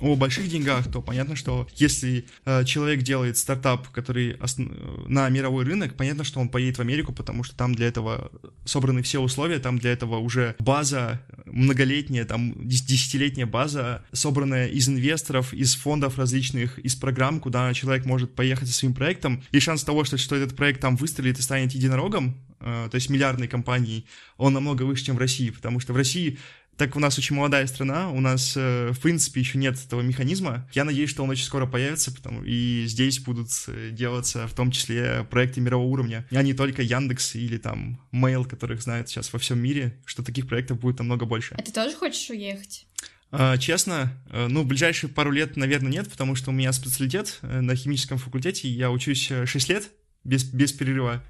о 0.00 0.16
больших 0.16 0.48
деньгах, 0.48 0.90
то 0.90 1.02
понятно, 1.02 1.36
что 1.36 1.68
если 1.76 2.24
э, 2.44 2.64
человек 2.64 3.02
делает 3.02 3.36
стартап, 3.36 3.88
который 3.88 4.32
основ... 4.40 4.70
на 5.08 5.28
мировой 5.28 5.64
рынок, 5.64 5.94
понятно, 5.96 6.24
что 6.24 6.40
он 6.40 6.48
поедет 6.48 6.78
в 6.78 6.80
Америку, 6.80 7.12
потому 7.12 7.44
что 7.44 7.56
там 7.56 7.74
для 7.74 7.88
этого 7.88 8.30
собраны 8.64 9.02
все 9.02 9.20
условия, 9.20 9.58
там 9.58 9.78
для 9.78 9.92
этого 9.92 10.18
уже 10.18 10.56
база 10.58 11.20
многолетняя, 11.46 12.24
там 12.24 12.54
десятилетняя 12.66 13.41
средняя 13.42 13.46
база, 13.46 14.02
собранная 14.12 14.68
из 14.68 14.88
инвесторов, 14.88 15.52
из 15.52 15.74
фондов 15.74 16.18
различных, 16.18 16.78
из 16.78 16.94
программ, 16.94 17.40
куда 17.40 17.72
человек 17.74 18.06
может 18.06 18.34
поехать 18.34 18.68
со 18.68 18.74
своим 18.74 18.94
проектом. 18.94 19.42
И 19.52 19.60
шанс 19.60 19.84
того, 19.84 20.04
что, 20.04 20.18
что 20.18 20.36
этот 20.36 20.56
проект 20.56 20.80
там 20.80 20.96
выстрелит 20.96 21.38
и 21.38 21.42
станет 21.42 21.72
единорогом, 21.72 22.34
э, 22.60 22.88
то 22.90 22.94
есть 22.94 23.10
миллиардной 23.10 23.48
компанией, 23.48 24.04
он 24.36 24.52
намного 24.52 24.84
выше, 24.84 25.04
чем 25.04 25.16
в 25.16 25.18
России, 25.18 25.50
потому 25.50 25.80
что 25.80 25.92
в 25.92 25.96
России 25.96 26.38
так 26.76 26.96
у 26.96 27.00
нас 27.00 27.18
очень 27.18 27.36
молодая 27.36 27.66
страна, 27.66 28.10
у 28.10 28.20
нас, 28.20 28.54
э, 28.56 28.90
в 28.92 29.00
принципе, 29.00 29.40
еще 29.40 29.58
нет 29.58 29.76
этого 29.86 30.00
механизма. 30.00 30.68
Я 30.72 30.84
надеюсь, 30.84 31.10
что 31.10 31.22
он 31.22 31.30
очень 31.30 31.44
скоро 31.44 31.66
появится, 31.66 32.12
потому 32.12 32.42
и 32.44 32.84
здесь 32.86 33.20
будут 33.20 33.48
э, 33.68 33.90
делаться 33.92 34.46
в 34.48 34.54
том 34.54 34.70
числе 34.70 35.26
проекты 35.30 35.60
мирового 35.60 35.88
уровня, 35.88 36.26
а 36.30 36.42
не 36.42 36.54
только 36.54 36.82
Яндекс 36.82 37.34
или 37.36 37.58
там 37.58 38.00
Mail, 38.12 38.48
которых 38.48 38.82
знают 38.82 39.08
сейчас 39.08 39.32
во 39.32 39.38
всем 39.38 39.58
мире, 39.60 40.00
что 40.06 40.22
таких 40.22 40.48
проектов 40.48 40.80
будет 40.80 40.98
намного 40.98 41.26
больше. 41.26 41.54
А 41.58 41.62
ты 41.62 41.72
тоже 41.72 41.94
хочешь 41.94 42.30
уехать? 42.30 42.86
А, 43.34 43.56
честно, 43.56 44.12
э, 44.28 44.46
ну, 44.46 44.62
в 44.62 44.66
ближайшие 44.66 45.08
пару 45.08 45.30
лет, 45.30 45.56
наверное, 45.56 45.90
нет, 45.90 46.10
потому 46.10 46.34
что 46.34 46.50
у 46.50 46.52
меня 46.52 46.70
специалитет 46.72 47.38
э, 47.40 47.62
на 47.62 47.74
химическом 47.74 48.18
факультете, 48.18 48.68
я 48.68 48.90
учусь 48.90 49.32
6 49.46 49.70
э, 49.70 49.72
лет 49.72 49.90
без, 50.22 50.44
без 50.44 50.72
перерыва. 50.72 51.24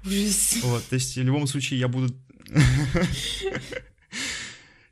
Вот, 0.63 0.83
то 0.85 0.95
есть 0.95 1.15
в 1.15 1.23
любом 1.23 1.47
случае 1.47 1.79
я 1.79 1.87
буду... 1.87 2.13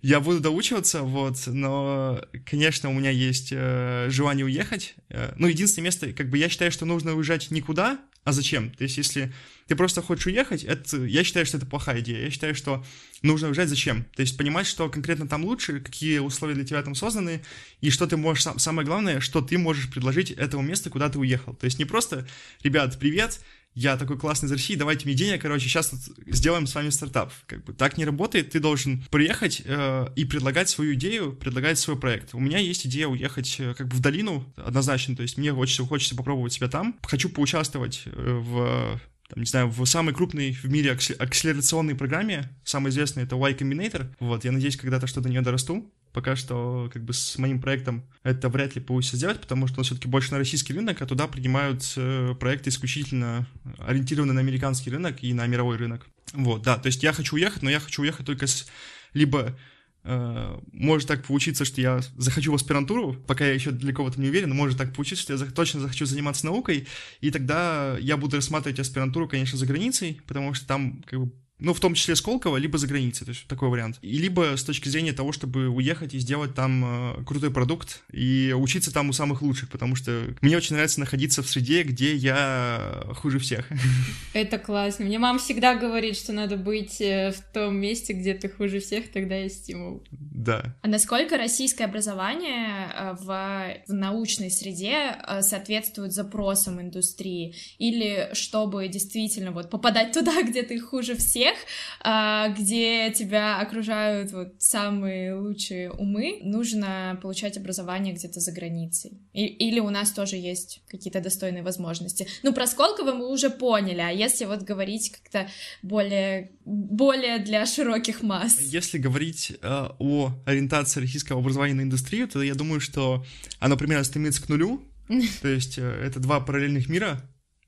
я 0.02 0.20
буду 0.20 0.40
доучиваться, 0.40 1.04
вот, 1.04 1.38
но, 1.46 2.24
конечно, 2.46 2.90
у 2.90 2.94
меня 2.94 3.12
есть 3.12 3.50
э, 3.52 4.08
желание 4.10 4.46
уехать. 4.46 4.96
Э, 5.10 5.34
ну, 5.38 5.48
единственное 5.48 5.86
место, 5.86 6.12
как 6.14 6.30
бы 6.30 6.38
я 6.38 6.50
считаю, 6.50 6.72
что 6.72 6.86
нужно 6.86 7.14
уезжать 7.14 7.52
никуда, 7.52 8.00
а 8.24 8.34
зачем? 8.34 8.72
То 8.72 8.84
есть, 8.84 8.98
если 8.98 9.34
ты 9.68 9.76
просто 9.76 10.02
хочешь 10.02 10.28
уехать, 10.28 10.64
это, 10.64 10.98
я 11.06 11.24
считаю, 11.24 11.46
что 11.46 11.58
это 11.58 11.66
плохая 11.66 12.02
идея. 12.02 12.24
Я 12.24 12.30
считаю, 12.30 12.54
что 12.54 12.84
нужно 13.22 13.48
уезжать 13.48 13.70
зачем? 13.70 14.06
То 14.16 14.22
есть, 14.22 14.38
понимать, 14.38 14.68
что 14.68 14.90
конкретно 14.90 15.28
там 15.28 15.44
лучше, 15.44 15.80
какие 15.80 16.20
условия 16.20 16.56
для 16.56 16.66
тебя 16.66 16.82
там 16.84 16.94
созданы, 16.94 17.44
и 17.82 17.90
что 17.90 18.06
ты 18.08 18.18
можешь, 18.18 18.44
самое 18.58 18.86
главное, 18.86 19.20
что 19.20 19.42
ты 19.42 19.58
можешь 19.58 19.90
предложить 19.90 20.32
этому 20.32 20.64
месту, 20.64 20.90
куда 20.90 21.10
ты 21.10 21.20
уехал. 21.20 21.56
То 21.56 21.66
есть, 21.66 21.80
не 21.80 21.86
просто, 21.86 22.28
ребят, 22.64 22.98
привет, 23.00 23.40
я 23.74 23.98
такой 23.98 24.18
классный 24.18 24.48
из 24.48 24.52
России, 24.52 24.76
давайте 24.76 25.06
мне 25.06 25.14
денег, 25.14 25.42
короче, 25.42 25.68
сейчас 25.68 25.92
сделаем 26.28 26.68
с 26.68 26.76
вами 26.76 26.90
стартап. 26.90 27.32
Как 27.46 27.64
бы 27.64 27.74
так 27.74 27.98
не 27.98 28.06
работает, 28.06 28.52
ты 28.52 28.60
должен 28.60 29.04
приехать 29.10 29.62
э, 29.64 30.08
и 30.16 30.26
предлагать 30.26 30.70
свою 30.70 30.94
идею, 30.96 31.34
предлагать 31.34 31.80
свой 31.80 31.98
проект. 31.98 32.34
У 32.34 32.40
меня 32.40 32.58
есть 32.58 32.86
идея 32.86 33.08
уехать 33.08 33.56
э, 33.60 33.74
как 33.74 33.88
бы 33.88 33.96
в 33.96 34.00
долину, 34.00 34.46
однозначно, 34.58 35.16
то 35.16 35.22
есть 35.22 35.38
мне 35.38 35.54
хочется, 35.54 35.86
хочется 35.86 36.16
попробовать 36.16 36.54
себя 36.54 36.68
там. 36.68 37.00
Хочу 37.04 37.30
поучаствовать 37.30 38.04
э, 38.06 38.12
в 38.12 39.00
там, 39.30 39.40
не 39.40 39.46
знаю, 39.46 39.70
в 39.70 39.86
самой 39.86 40.14
крупной 40.14 40.52
в 40.52 40.66
мире 40.66 40.92
акселерационной 40.92 41.96
программе, 41.96 42.50
самой 42.66 42.90
известной 42.90 43.24
это 43.24 43.38
Y 43.38 43.56
Combinator. 43.58 44.14
Вот, 44.20 44.44
я 44.44 44.52
надеюсь, 44.52 44.76
когда-то 44.76 45.08
что-то 45.08 45.24
до 45.24 45.30
нее 45.30 45.42
дорасту. 45.42 45.90
Пока 46.14 46.36
что 46.36 46.90
как 46.94 47.04
бы 47.04 47.14
с 47.14 47.38
моим 47.38 47.62
проектом 47.62 48.04
это 48.24 48.50
вряд 48.50 48.76
ли 48.76 48.82
получится 48.82 49.18
сделать, 49.18 49.40
потому 49.40 49.68
что 49.68 49.80
он 49.80 49.86
все-таки 49.86 50.08
больше 50.08 50.32
на 50.32 50.40
российский 50.40 50.74
рынок, 50.74 51.02
а 51.02 51.06
туда 51.06 51.28
принимают 51.28 51.84
э, 51.96 52.36
проекты 52.40 52.70
исключительно 52.70 53.48
ориентированные 53.80 54.34
на 54.34 54.42
американский 54.42 54.90
рынок 54.90 55.24
и 55.24 55.34
на 55.34 55.48
мировой 55.48 55.78
рынок. 55.78 56.06
Вот, 56.34 56.64
да, 56.64 56.78
то 56.78 56.88
есть 56.88 57.04
я 57.04 57.14
хочу 57.14 57.36
уехать, 57.36 57.62
но 57.62 57.70
я 57.70 57.80
хочу 57.80 58.02
уехать 58.02 58.26
только 58.26 58.48
с 58.48 58.68
либо 59.14 59.58
Uh, 60.04 60.60
может 60.72 61.08
так 61.08 61.24
получиться, 61.24 61.64
что 61.64 61.80
я 61.80 62.00
захочу 62.18 62.52
в 62.52 62.56
аспирантуру, 62.56 63.14
пока 63.28 63.46
я 63.46 63.54
еще 63.54 63.70
далеко 63.70 64.04
в 64.04 64.08
этом 64.08 64.24
не 64.24 64.30
уверен, 64.30 64.50
но 64.50 64.56
может 64.56 64.76
так 64.76 64.96
получиться, 64.96 65.22
что 65.22 65.34
я 65.34 65.52
точно 65.52 65.80
захочу 65.80 66.08
заниматься 66.08 66.48
наукой, 66.48 66.88
и 67.20 67.30
тогда 67.30 68.00
я 68.00 68.18
буду 68.18 68.38
рассматривать 68.38 68.80
аспирантуру, 68.80 69.28
конечно, 69.28 69.60
за 69.60 69.68
границей, 69.68 70.20
потому 70.26 70.56
что 70.56 70.66
там 70.66 71.04
как 71.06 71.20
бы 71.20 71.32
ну, 71.62 71.74
в 71.74 71.80
том 71.80 71.94
числе 71.94 72.16
Сколково, 72.16 72.58
либо 72.58 72.78
за 72.78 72.88
границей, 72.88 73.26
то 73.26 73.32
есть 73.32 73.46
такой 73.48 73.70
вариант. 73.70 73.98
И 74.02 74.18
либо 74.18 74.58
с 74.58 74.64
точки 74.64 74.90
зрения 74.90 75.14
того, 75.14 75.32
чтобы 75.32 75.70
уехать 75.70 76.14
и 76.14 76.20
сделать 76.20 76.56
там 76.56 77.20
э, 77.20 77.24
крутой 77.24 77.52
продукт 77.52 78.02
и 78.12 78.54
учиться 78.58 78.92
там 78.92 79.10
у 79.10 79.14
самых 79.14 79.42
лучших, 79.42 79.70
потому 79.70 79.96
что 79.96 80.34
мне 80.42 80.58
очень 80.58 80.74
нравится 80.76 81.00
находиться 81.00 81.44
в 81.44 81.48
среде, 81.48 81.84
где 81.84 82.16
я 82.16 83.04
хуже 83.16 83.40
всех. 83.40 83.70
Это 84.34 84.58
классно. 84.58 85.06
Мне 85.06 85.20
мама 85.20 85.40
всегда 85.40 85.76
говорит, 85.76 86.18
что 86.18 86.34
надо 86.34 86.58
быть 86.58 87.00
э, 87.00 87.32
в 87.32 87.54
том 87.54 87.78
месте, 87.78 88.14
где 88.14 88.34
ты 88.34 88.50
хуже 88.50 88.80
всех, 88.80 89.12
тогда 89.12 89.36
есть 89.36 89.64
стимул. 89.64 90.04
Да. 90.12 90.76
А 90.82 90.88
насколько 90.88 91.38
российское 91.38 91.86
образование 91.86 92.92
э, 92.94 93.14
в, 93.20 93.78
в 93.88 93.94
научной 93.94 94.50
среде 94.50 95.16
э, 95.28 95.42
соответствует 95.42 96.14
запросам 96.14 96.82
индустрии? 96.82 97.56
Или 97.78 98.30
чтобы 98.34 98.88
действительно 98.88 99.52
вот 99.52 99.70
попадать 99.70 100.12
туда, 100.12 100.42
где 100.48 100.64
ты 100.64 100.80
хуже 100.80 101.16
всех, 101.16 101.51
всех, 101.52 101.68
а, 102.02 102.50
где 102.50 103.12
тебя 103.12 103.60
окружают 103.60 104.32
вот 104.32 104.56
самые 104.60 105.36
лучшие 105.36 105.92
умы, 105.92 106.40
нужно 106.44 107.20
получать 107.22 107.58
образование 107.58 108.14
где-то 108.14 108.40
за 108.40 108.52
границей. 108.52 109.20
И, 109.34 109.46
или 109.46 109.80
у 109.80 109.90
нас 109.90 110.12
тоже 110.12 110.36
есть 110.36 110.82
какие-то 110.90 111.22
достойные 111.22 111.64
возможности. 111.64 112.28
Ну, 112.44 112.54
про 112.54 112.68
Сколково 112.68 113.14
мы 113.14 113.32
уже 113.32 113.50
поняли, 113.50 114.02
а 114.02 114.10
если 114.10 114.46
вот 114.46 114.62
говорить 114.64 115.12
как-то 115.12 115.50
более, 115.82 116.52
более 116.66 117.40
для 117.40 117.66
широких 117.66 118.24
масс? 118.24 118.60
Если 118.60 118.98
говорить 118.98 119.54
э, 119.62 119.88
о 120.00 120.32
ориентации 120.46 121.02
российского 121.02 121.40
образования 121.40 121.74
на 121.74 121.82
индустрию, 121.82 122.28
то 122.28 122.42
я 122.42 122.56
думаю, 122.56 122.80
что 122.80 123.26
оно 123.60 123.78
примерно 123.78 124.04
стремится 124.04 124.42
к 124.42 124.50
нулю, 124.50 124.82
то 125.42 125.48
есть 125.48 125.78
э, 125.78 125.82
это 125.82 126.20
два 126.20 126.40
параллельных 126.40 126.90
мира, 126.90 127.22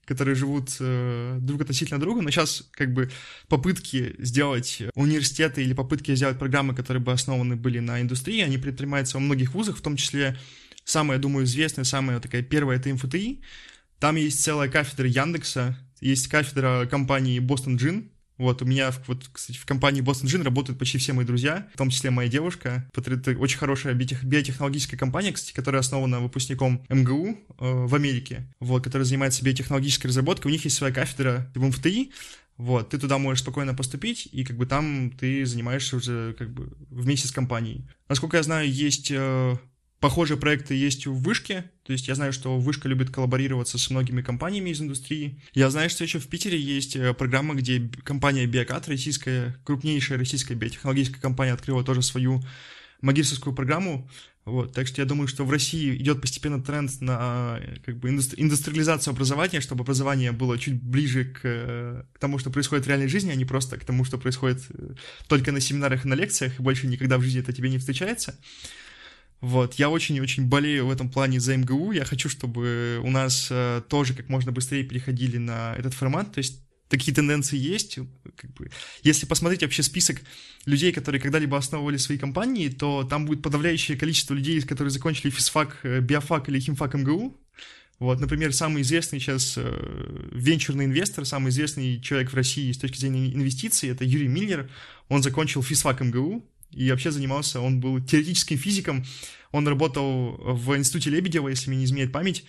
которые 0.06 0.36
живут 0.36 0.76
э, 0.80 1.38
друг 1.40 1.62
относительно 1.62 2.00
друга, 2.00 2.22
но 2.22 2.30
сейчас 2.30 2.68
как 2.72 2.94
бы 2.94 3.10
попытки 3.48 4.16
сделать 4.20 4.84
университеты 4.96 5.64
или 5.64 5.74
попытки 5.74 6.14
сделать 6.16 6.38
программы, 6.38 6.76
которые 6.76 7.02
бы 7.02 7.12
основаны 7.12 7.56
были 7.56 7.80
на 7.80 8.02
индустрии, 8.02 8.42
они 8.42 8.58
предпринимаются 8.58 9.18
во 9.18 9.22
многих 9.22 9.54
вузах, 9.54 9.78
в 9.78 9.82
том 9.82 9.96
числе 9.96 10.38
самая, 10.84 11.20
думаю, 11.20 11.46
известная, 11.46 11.86
самая 11.86 12.20
такая 12.20 12.42
первая— 12.44 12.78
это 12.80 12.94
МФТИ. 12.94 13.42
Там 14.00 14.18
есть 14.18 14.44
целая 14.44 14.70
кафедра 14.70 15.08
Яндекса, 15.08 15.78
есть 16.02 16.28
кафедра 16.28 16.86
компании 16.90 17.40
Boston 17.40 17.78
Gin, 17.78 18.10
вот, 18.44 18.62
у 18.62 18.66
меня, 18.66 18.92
вот, 19.08 19.30
кстати, 19.32 19.58
в 19.58 19.66
компании 19.66 20.04
Boston 20.04 20.26
Gin 20.26 20.44
работают 20.44 20.78
почти 20.78 20.98
все 20.98 21.14
мои 21.14 21.26
друзья, 21.26 21.68
в 21.74 21.78
том 21.78 21.90
числе 21.90 22.12
моя 22.12 22.30
девушка. 22.30 22.88
Это 22.96 23.32
очень 23.38 23.58
хорошая 23.58 23.94
биотехнологическая 23.94 25.00
компания, 25.00 25.32
кстати, 25.32 25.54
которая 25.54 25.80
основана 25.80 26.20
выпускником 26.20 26.86
МГУ 26.90 27.30
э, 27.30 27.36
в 27.60 27.96
Америке, 27.96 28.54
вот, 28.60 28.84
которая 28.84 29.06
занимается 29.06 29.44
биотехнологической 29.44 30.10
разработкой. 30.10 30.50
У 30.50 30.54
них 30.54 30.64
есть 30.64 30.76
своя 30.76 30.94
кафедра 30.94 31.50
в 31.56 31.64
МФТИ, 31.66 32.12
вот, 32.58 32.90
ты 32.90 33.00
туда 33.00 33.18
можешь 33.18 33.42
спокойно 33.42 33.74
поступить, 33.74 34.30
и 34.32 34.44
как 34.44 34.58
бы 34.58 34.66
там 34.66 35.12
ты 35.12 35.46
занимаешься 35.46 35.96
уже 35.96 36.36
как 36.38 36.54
бы 36.54 36.72
вместе 36.90 37.28
с 37.28 37.32
компанией. 37.32 37.88
Насколько 38.10 38.38
я 38.38 38.44
знаю, 38.44 38.72
есть 38.72 39.10
э, 39.12 39.58
Похожие 40.04 40.38
проекты 40.38 40.76
есть 40.76 41.08
в 41.08 41.14
Вышке, 41.14 41.64
то 41.84 41.94
есть 41.94 42.10
я 42.10 42.16
знаю, 42.16 42.34
что 42.34 42.60
Вышка 42.60 42.90
любит 42.90 43.10
коллаборироваться 43.10 43.78
с 43.78 43.90
многими 43.90 44.22
компаниями 44.22 44.72
из 44.72 44.82
индустрии. 44.82 45.40
Я 45.54 45.70
знаю, 45.70 45.90
что 45.90 46.04
еще 46.04 46.20
в 46.20 46.28
Питере 46.28 46.60
есть 46.60 46.98
э, 46.98 47.14
программа, 47.14 47.56
где 47.56 47.90
компания 48.04 48.46
Биокат, 48.46 48.90
российская, 48.90 49.56
крупнейшая 49.64 50.18
российская 50.18 50.56
биотехнологическая 50.56 51.22
компания, 51.22 51.54
открыла 51.54 51.86
тоже 51.86 52.02
свою 52.02 52.44
магистрскую 53.00 53.56
программу. 53.56 54.10
Вот, 54.44 54.74
так 54.74 54.88
что 54.88 55.02
я 55.02 55.08
думаю, 55.08 55.30
что 55.30 55.46
в 55.46 55.52
России 55.52 55.96
идет 55.96 56.20
постепенно 56.20 56.62
тренд 56.62 56.92
на 57.00 57.62
как 57.86 57.98
бы 57.98 58.10
индустриализацию 58.10 59.14
образования, 59.14 59.62
чтобы 59.62 59.84
образование 59.84 60.34
было 60.34 60.60
чуть 60.60 60.84
ближе 60.84 61.24
к, 61.24 61.40
к 62.12 62.20
тому, 62.20 62.40
что 62.40 62.50
происходит 62.50 62.86
в 62.86 62.90
реальной 62.90 63.08
жизни, 63.08 63.32
а 63.32 63.36
не 63.36 63.46
просто 63.46 63.78
к 63.78 63.86
тому, 63.86 64.04
что 64.04 64.18
происходит 64.18 64.64
э, 64.68 64.96
только 65.30 65.54
на 65.54 65.62
семинарах 65.62 66.04
и 66.04 66.10
на 66.10 66.16
лекциях, 66.16 66.60
и 66.60 66.62
больше 66.62 66.88
никогда 66.88 67.18
в 67.18 67.22
жизни 67.22 67.40
это 67.40 67.54
тебе 67.54 67.70
не 67.70 67.78
встречается. 67.78 68.38
Вот, 69.44 69.74
я 69.74 69.90
очень-очень 69.90 70.48
болею 70.48 70.88
в 70.88 70.90
этом 70.90 71.10
плане 71.10 71.38
за 71.42 71.58
МГУ. 71.58 71.92
Я 71.92 72.06
хочу, 72.06 72.30
чтобы 72.30 73.02
у 73.04 73.10
нас 73.10 73.50
э, 73.52 73.82
тоже 73.90 74.14
как 74.14 74.30
можно 74.30 74.54
быстрее 74.54 74.86
переходили 74.86 75.38
на 75.38 75.76
этот 75.76 75.94
формат. 75.94 76.32
То 76.32 76.38
есть 76.38 76.62
такие 76.88 77.14
тенденции 77.14 77.58
есть. 77.58 78.00
Как 78.38 78.54
бы, 78.54 78.72
если 79.02 79.26
посмотреть 79.26 79.62
вообще 79.62 79.84
список 79.84 80.22
людей, 80.66 80.94
которые 80.94 81.20
когда-либо 81.20 81.58
основывали 81.58 81.98
свои 81.98 82.18
компании, 82.18 82.70
то 82.70 83.04
там 83.04 83.26
будет 83.26 83.42
подавляющее 83.42 83.98
количество 83.98 84.34
людей, 84.34 84.62
которые 84.62 84.92
закончили 84.92 85.30
физфак, 85.30 85.78
э, 85.84 86.00
биофак 86.00 86.48
или 86.48 86.62
химфак 86.62 86.94
МГУ. 86.94 87.38
Вот, 88.00 88.22
например, 88.22 88.54
самый 88.54 88.82
известный 88.84 89.20
сейчас 89.20 89.56
э, 89.58 90.30
венчурный 90.32 90.86
инвестор, 90.86 91.26
самый 91.26 91.50
известный 91.50 92.00
человек 92.00 92.32
в 92.32 92.36
России 92.36 92.72
с 92.72 92.78
точки 92.78 92.98
зрения 92.98 93.34
инвестиций, 93.34 93.90
это 93.90 94.06
Юрий 94.06 94.30
Миллер. 94.30 94.70
Он 95.10 95.22
закончил 95.22 95.62
физфак 95.62 96.00
МГУ, 96.00 96.50
и 96.74 96.90
вообще 96.92 97.12
занимался, 97.12 97.60
он 97.60 97.80
был 97.80 98.04
теоретическим 98.04 98.58
физиком, 98.58 99.06
он 99.52 99.68
работал 99.68 100.38
в 100.38 100.76
институте 100.76 101.10
Лебедева, 101.10 101.48
если 101.50 101.70
мне 101.70 101.80
не 101.80 101.86
изменяет 101.86 102.12
память, 102.12 102.44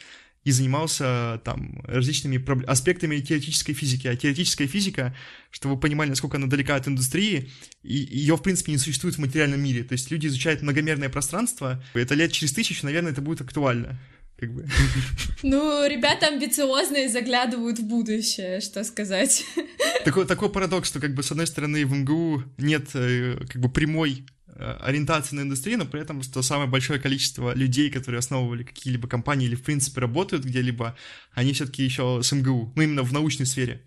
и 0.44 0.50
занимался 0.50 1.40
там 1.44 1.80
различными 1.84 2.42
аспектами 2.66 3.18
теоретической 3.18 3.74
физики. 3.74 4.06
А 4.06 4.14
теоретическая 4.14 4.66
физика, 4.66 5.16
чтобы 5.50 5.74
вы 5.74 5.80
понимали, 5.80 6.10
насколько 6.10 6.36
она 6.36 6.46
далека 6.46 6.76
от 6.76 6.86
индустрии, 6.86 7.50
ее, 7.82 8.36
в 8.36 8.42
принципе, 8.42 8.72
не 8.72 8.78
существует 8.78 9.16
в 9.16 9.20
материальном 9.20 9.62
мире. 9.62 9.84
То 9.84 9.92
есть 9.92 10.10
люди 10.10 10.26
изучают 10.26 10.60
многомерное 10.60 11.08
пространство, 11.08 11.82
это 11.94 12.14
лет 12.14 12.32
через 12.32 12.52
тысячу, 12.52 12.84
наверное, 12.84 13.12
это 13.12 13.22
будет 13.22 13.40
актуально 13.40 13.98
как 14.46 14.54
бы. 14.54 14.66
Ну, 15.42 15.86
ребята 15.86 16.28
амбициозные 16.28 17.08
заглядывают 17.08 17.78
в 17.78 17.84
будущее, 17.84 18.60
что 18.60 18.84
сказать. 18.84 19.44
Такой, 20.04 20.26
такой 20.26 20.50
парадокс, 20.50 20.88
что 20.88 21.00
как 21.00 21.14
бы 21.14 21.22
с 21.22 21.30
одной 21.30 21.46
стороны 21.46 21.86
в 21.86 21.92
МГУ 21.92 22.42
нет 22.58 22.90
э, 22.94 23.38
как 23.48 23.60
бы 23.60 23.70
прямой 23.70 24.26
э, 24.48 24.76
ориентации 24.80 25.36
на 25.36 25.40
индустрию, 25.40 25.78
но 25.78 25.86
при 25.86 26.02
этом 26.02 26.22
что 26.22 26.42
самое 26.42 26.68
большое 26.68 27.00
количество 27.00 27.54
людей, 27.54 27.90
которые 27.90 28.18
основывали 28.18 28.64
какие-либо 28.64 29.08
компании 29.08 29.46
или 29.46 29.54
в 29.54 29.62
принципе 29.62 30.02
работают 30.02 30.44
где-либо, 30.44 30.94
они 31.32 31.54
все-таки 31.54 31.82
еще 31.82 32.20
с 32.22 32.32
МГУ, 32.32 32.72
ну 32.76 32.82
именно 32.82 33.02
в 33.02 33.12
научной 33.12 33.46
сфере. 33.46 33.82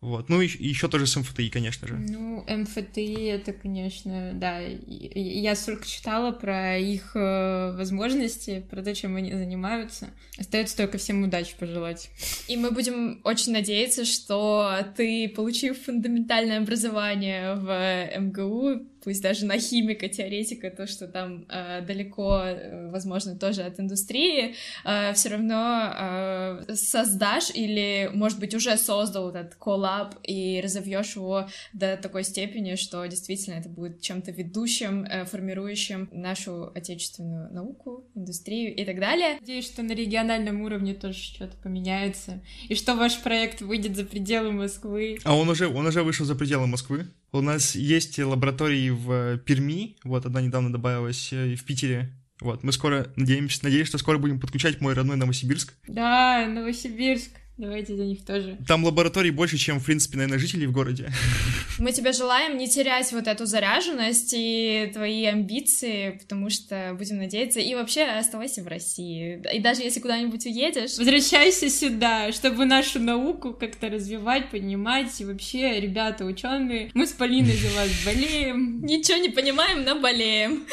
Вот. 0.00 0.30
Ну, 0.30 0.40
и 0.40 0.46
еще 0.46 0.88
тоже 0.88 1.06
с 1.06 1.14
МФТИ, 1.14 1.50
конечно 1.50 1.86
же. 1.86 1.94
Ну, 1.94 2.42
МФТИ 2.48 3.26
это, 3.26 3.52
конечно, 3.52 4.32
да. 4.32 4.60
Я 4.60 5.54
столько 5.54 5.86
читала 5.86 6.30
про 6.32 6.78
их 6.78 7.14
э, 7.14 7.76
возможности, 7.76 8.64
про 8.70 8.82
то, 8.82 8.94
чем 8.94 9.16
они 9.16 9.32
занимаются. 9.32 10.08
Остается 10.38 10.78
только 10.78 10.96
всем 10.96 11.22
удачи 11.22 11.54
пожелать. 11.58 12.08
И 12.48 12.56
мы 12.56 12.70
будем 12.70 13.20
очень 13.24 13.52
надеяться, 13.52 14.06
что 14.06 14.72
ты, 14.96 15.28
получив 15.28 15.82
фундаментальное 15.84 16.58
образование 16.58 17.56
в 17.56 18.20
МГУ, 18.20 18.86
пусть 19.04 19.22
даже 19.22 19.44
на 19.44 19.58
химика, 19.58 20.08
теоретика, 20.08 20.70
то, 20.70 20.86
что 20.86 21.08
там 21.08 21.44
э, 21.50 21.82
далеко, 21.82 22.42
э, 22.44 22.90
возможно, 22.90 23.36
тоже 23.36 23.62
от 23.62 23.78
индустрии, 23.78 24.54
э, 24.84 25.12
все 25.12 25.28
равно 25.28 25.92
э, 26.68 26.74
создашь 26.74 27.50
или, 27.54 28.10
может 28.14 28.38
быть, 28.38 28.54
уже 28.54 28.78
создал 28.78 29.28
этот 29.30 29.56
коллаб 29.56 29.89
коллаб 29.90 30.14
и 30.22 30.60
разовьешь 30.62 31.16
его 31.16 31.48
до 31.72 31.96
такой 31.96 32.24
степени, 32.24 32.76
что 32.76 33.04
действительно 33.06 33.54
это 33.54 33.68
будет 33.68 34.00
чем-то 34.00 34.30
ведущим, 34.30 35.04
э, 35.04 35.24
формирующим 35.24 36.08
нашу 36.12 36.70
отечественную 36.74 37.52
науку, 37.52 38.08
индустрию 38.14 38.74
и 38.74 38.84
так 38.84 39.00
далее. 39.00 39.38
Надеюсь, 39.40 39.66
что 39.66 39.82
на 39.82 39.92
региональном 39.92 40.62
уровне 40.62 40.94
тоже 40.94 41.18
что-то 41.18 41.56
поменяется, 41.56 42.42
и 42.68 42.74
что 42.74 42.94
ваш 42.94 43.20
проект 43.20 43.62
выйдет 43.62 43.96
за 43.96 44.04
пределы 44.04 44.52
Москвы. 44.52 45.18
А 45.24 45.36
он 45.36 45.48
уже, 45.48 45.68
он 45.68 45.86
уже 45.86 46.02
вышел 46.02 46.26
за 46.26 46.34
пределы 46.34 46.66
Москвы. 46.66 47.06
У 47.32 47.40
нас 47.40 47.74
есть 47.74 48.18
лаборатории 48.18 48.90
в 48.90 49.38
Перми, 49.38 49.96
вот 50.04 50.26
одна 50.26 50.40
недавно 50.40 50.72
добавилась, 50.72 51.32
э, 51.32 51.52
и 51.52 51.56
в 51.56 51.64
Питере. 51.64 52.10
Вот, 52.40 52.62
мы 52.62 52.72
скоро, 52.72 53.12
надеемся, 53.16 53.62
надеюсь, 53.64 53.86
что 53.88 53.98
скоро 53.98 54.16
будем 54.16 54.40
подключать 54.40 54.80
мой 54.80 54.94
родной 54.94 55.16
Новосибирск. 55.16 55.74
Да, 55.86 56.46
Новосибирск. 56.46 57.39
Давайте 57.60 57.94
за 57.94 58.04
них 58.04 58.24
тоже. 58.24 58.56
Там 58.66 58.84
лабораторий 58.86 59.30
больше, 59.30 59.58
чем, 59.58 59.80
в 59.80 59.84
принципе, 59.84 60.16
наверное, 60.16 60.38
жителей 60.38 60.66
в 60.66 60.72
городе. 60.72 61.10
Мы 61.78 61.92
тебе 61.92 62.12
желаем 62.12 62.56
не 62.56 62.68
терять 62.68 63.12
вот 63.12 63.26
эту 63.26 63.44
заряженность 63.44 64.32
и 64.34 64.90
твои 64.94 65.26
амбиции, 65.26 66.18
потому 66.22 66.48
что 66.48 66.94
будем 66.98 67.18
надеяться. 67.18 67.60
И 67.60 67.74
вообще 67.74 68.04
оставайся 68.04 68.62
в 68.62 68.66
России. 68.66 69.42
И 69.52 69.58
даже 69.58 69.82
если 69.82 70.00
куда-нибудь 70.00 70.46
уедешь... 70.46 70.96
Возвращайся 70.96 71.68
сюда, 71.68 72.32
чтобы 72.32 72.64
нашу 72.64 72.98
науку 72.98 73.52
как-то 73.52 73.90
развивать, 73.90 74.50
поднимать. 74.50 75.20
И 75.20 75.26
вообще, 75.26 75.80
ребята, 75.80 76.24
ученые, 76.24 76.90
мы 76.94 77.06
с 77.06 77.12
Полиной 77.12 77.58
за 77.58 77.68
вас 77.76 77.90
болеем. 78.06 78.80
Ничего 78.86 79.18
не 79.18 79.28
понимаем, 79.28 79.84
но 79.84 80.00
болеем. 80.00 80.64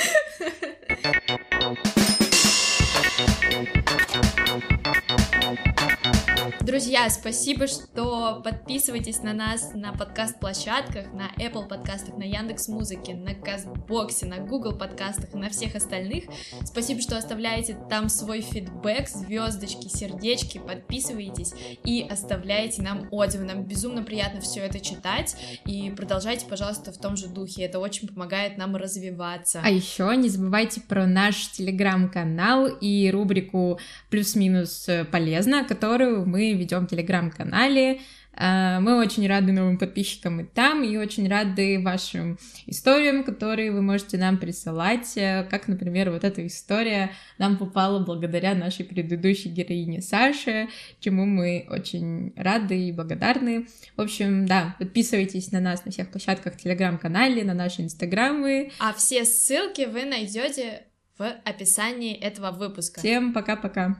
Друзья, 6.77 7.09
спасибо, 7.09 7.65
что 7.65 8.39
подписываетесь 8.43 9.23
на 9.23 9.33
нас 9.33 9.71
на 9.73 9.93
подкаст-площадках, 9.93 11.11
на 11.11 11.31
Apple 11.43 11.67
подкастах, 11.67 12.15
на 12.17 12.23
Яндекс 12.23 12.67
Музыке, 12.67 13.15
на 13.15 13.33
Кастбоксе, 13.33 14.27
на 14.27 14.37
Google 14.37 14.73
подкастах 14.73 15.33
и 15.33 15.37
на 15.37 15.49
всех 15.49 15.73
остальных. 15.73 16.25
Спасибо, 16.63 17.01
что 17.01 17.17
оставляете 17.17 17.75
там 17.89 18.09
свой 18.09 18.41
фидбэк, 18.41 19.09
звездочки, 19.09 19.87
сердечки, 19.87 20.59
подписывайтесь 20.59 21.55
и 21.83 22.05
оставляете 22.07 22.83
нам 22.83 23.07
отзывы. 23.09 23.45
Нам 23.45 23.63
безумно 23.63 24.03
приятно 24.03 24.39
все 24.39 24.59
это 24.59 24.79
читать 24.79 25.35
и 25.65 25.89
продолжайте, 25.89 26.45
пожалуйста, 26.45 26.91
в 26.91 26.99
том 26.99 27.17
же 27.17 27.27
духе. 27.27 27.63
Это 27.63 27.79
очень 27.79 28.07
помогает 28.07 28.59
нам 28.59 28.75
развиваться. 28.75 29.61
А 29.63 29.71
еще 29.71 30.15
не 30.15 30.29
забывайте 30.29 30.81
про 30.81 31.07
наш 31.07 31.47
телеграм-канал 31.53 32.67
и 32.67 33.09
рубрику 33.09 33.79
«Плюс-минус 34.11 34.87
полезно», 35.11 35.63
которую 35.63 36.27
мы 36.27 36.53
ведем 36.53 36.66
в 36.67 36.87
телеграм-канале. 36.87 37.99
А, 38.39 38.79
мы 38.81 38.99
очень 38.99 39.27
рады 39.27 39.51
новым 39.51 39.79
подписчикам 39.79 40.41
и 40.41 40.43
там, 40.43 40.83
и 40.83 40.95
очень 40.97 41.27
рады 41.27 41.81
вашим 41.81 42.37
историям, 42.67 43.23
которые 43.23 43.71
вы 43.71 43.81
можете 43.81 44.17
нам 44.17 44.37
присылать, 44.37 45.17
э, 45.17 45.47
как, 45.49 45.67
например, 45.67 46.11
вот 46.11 46.23
эта 46.23 46.45
история 46.45 47.11
нам 47.39 47.57
попала 47.57 47.97
благодаря 48.05 48.53
нашей 48.53 48.85
предыдущей 48.85 49.49
героине 49.49 50.01
Саше, 50.01 50.69
чему 50.99 51.25
мы 51.25 51.65
очень 51.69 52.33
рады 52.35 52.77
и 52.77 52.91
благодарны. 52.91 53.67
В 53.95 54.01
общем, 54.01 54.45
да, 54.45 54.75
подписывайтесь 54.77 55.51
на 55.51 55.59
нас 55.59 55.83
на 55.85 55.91
всех 55.91 56.11
площадках 56.11 56.57
телеграм-канале, 56.57 57.43
на 57.43 57.55
наши 57.55 57.81
инстаграмы. 57.81 58.71
А 58.79 58.93
все 58.93 59.25
ссылки 59.25 59.85
вы 59.85 60.05
найдете 60.05 60.83
в 61.17 61.27
описании 61.43 62.13
этого 62.13 62.51
выпуска. 62.51 62.99
Всем 62.99 63.33
пока-пока. 63.33 63.97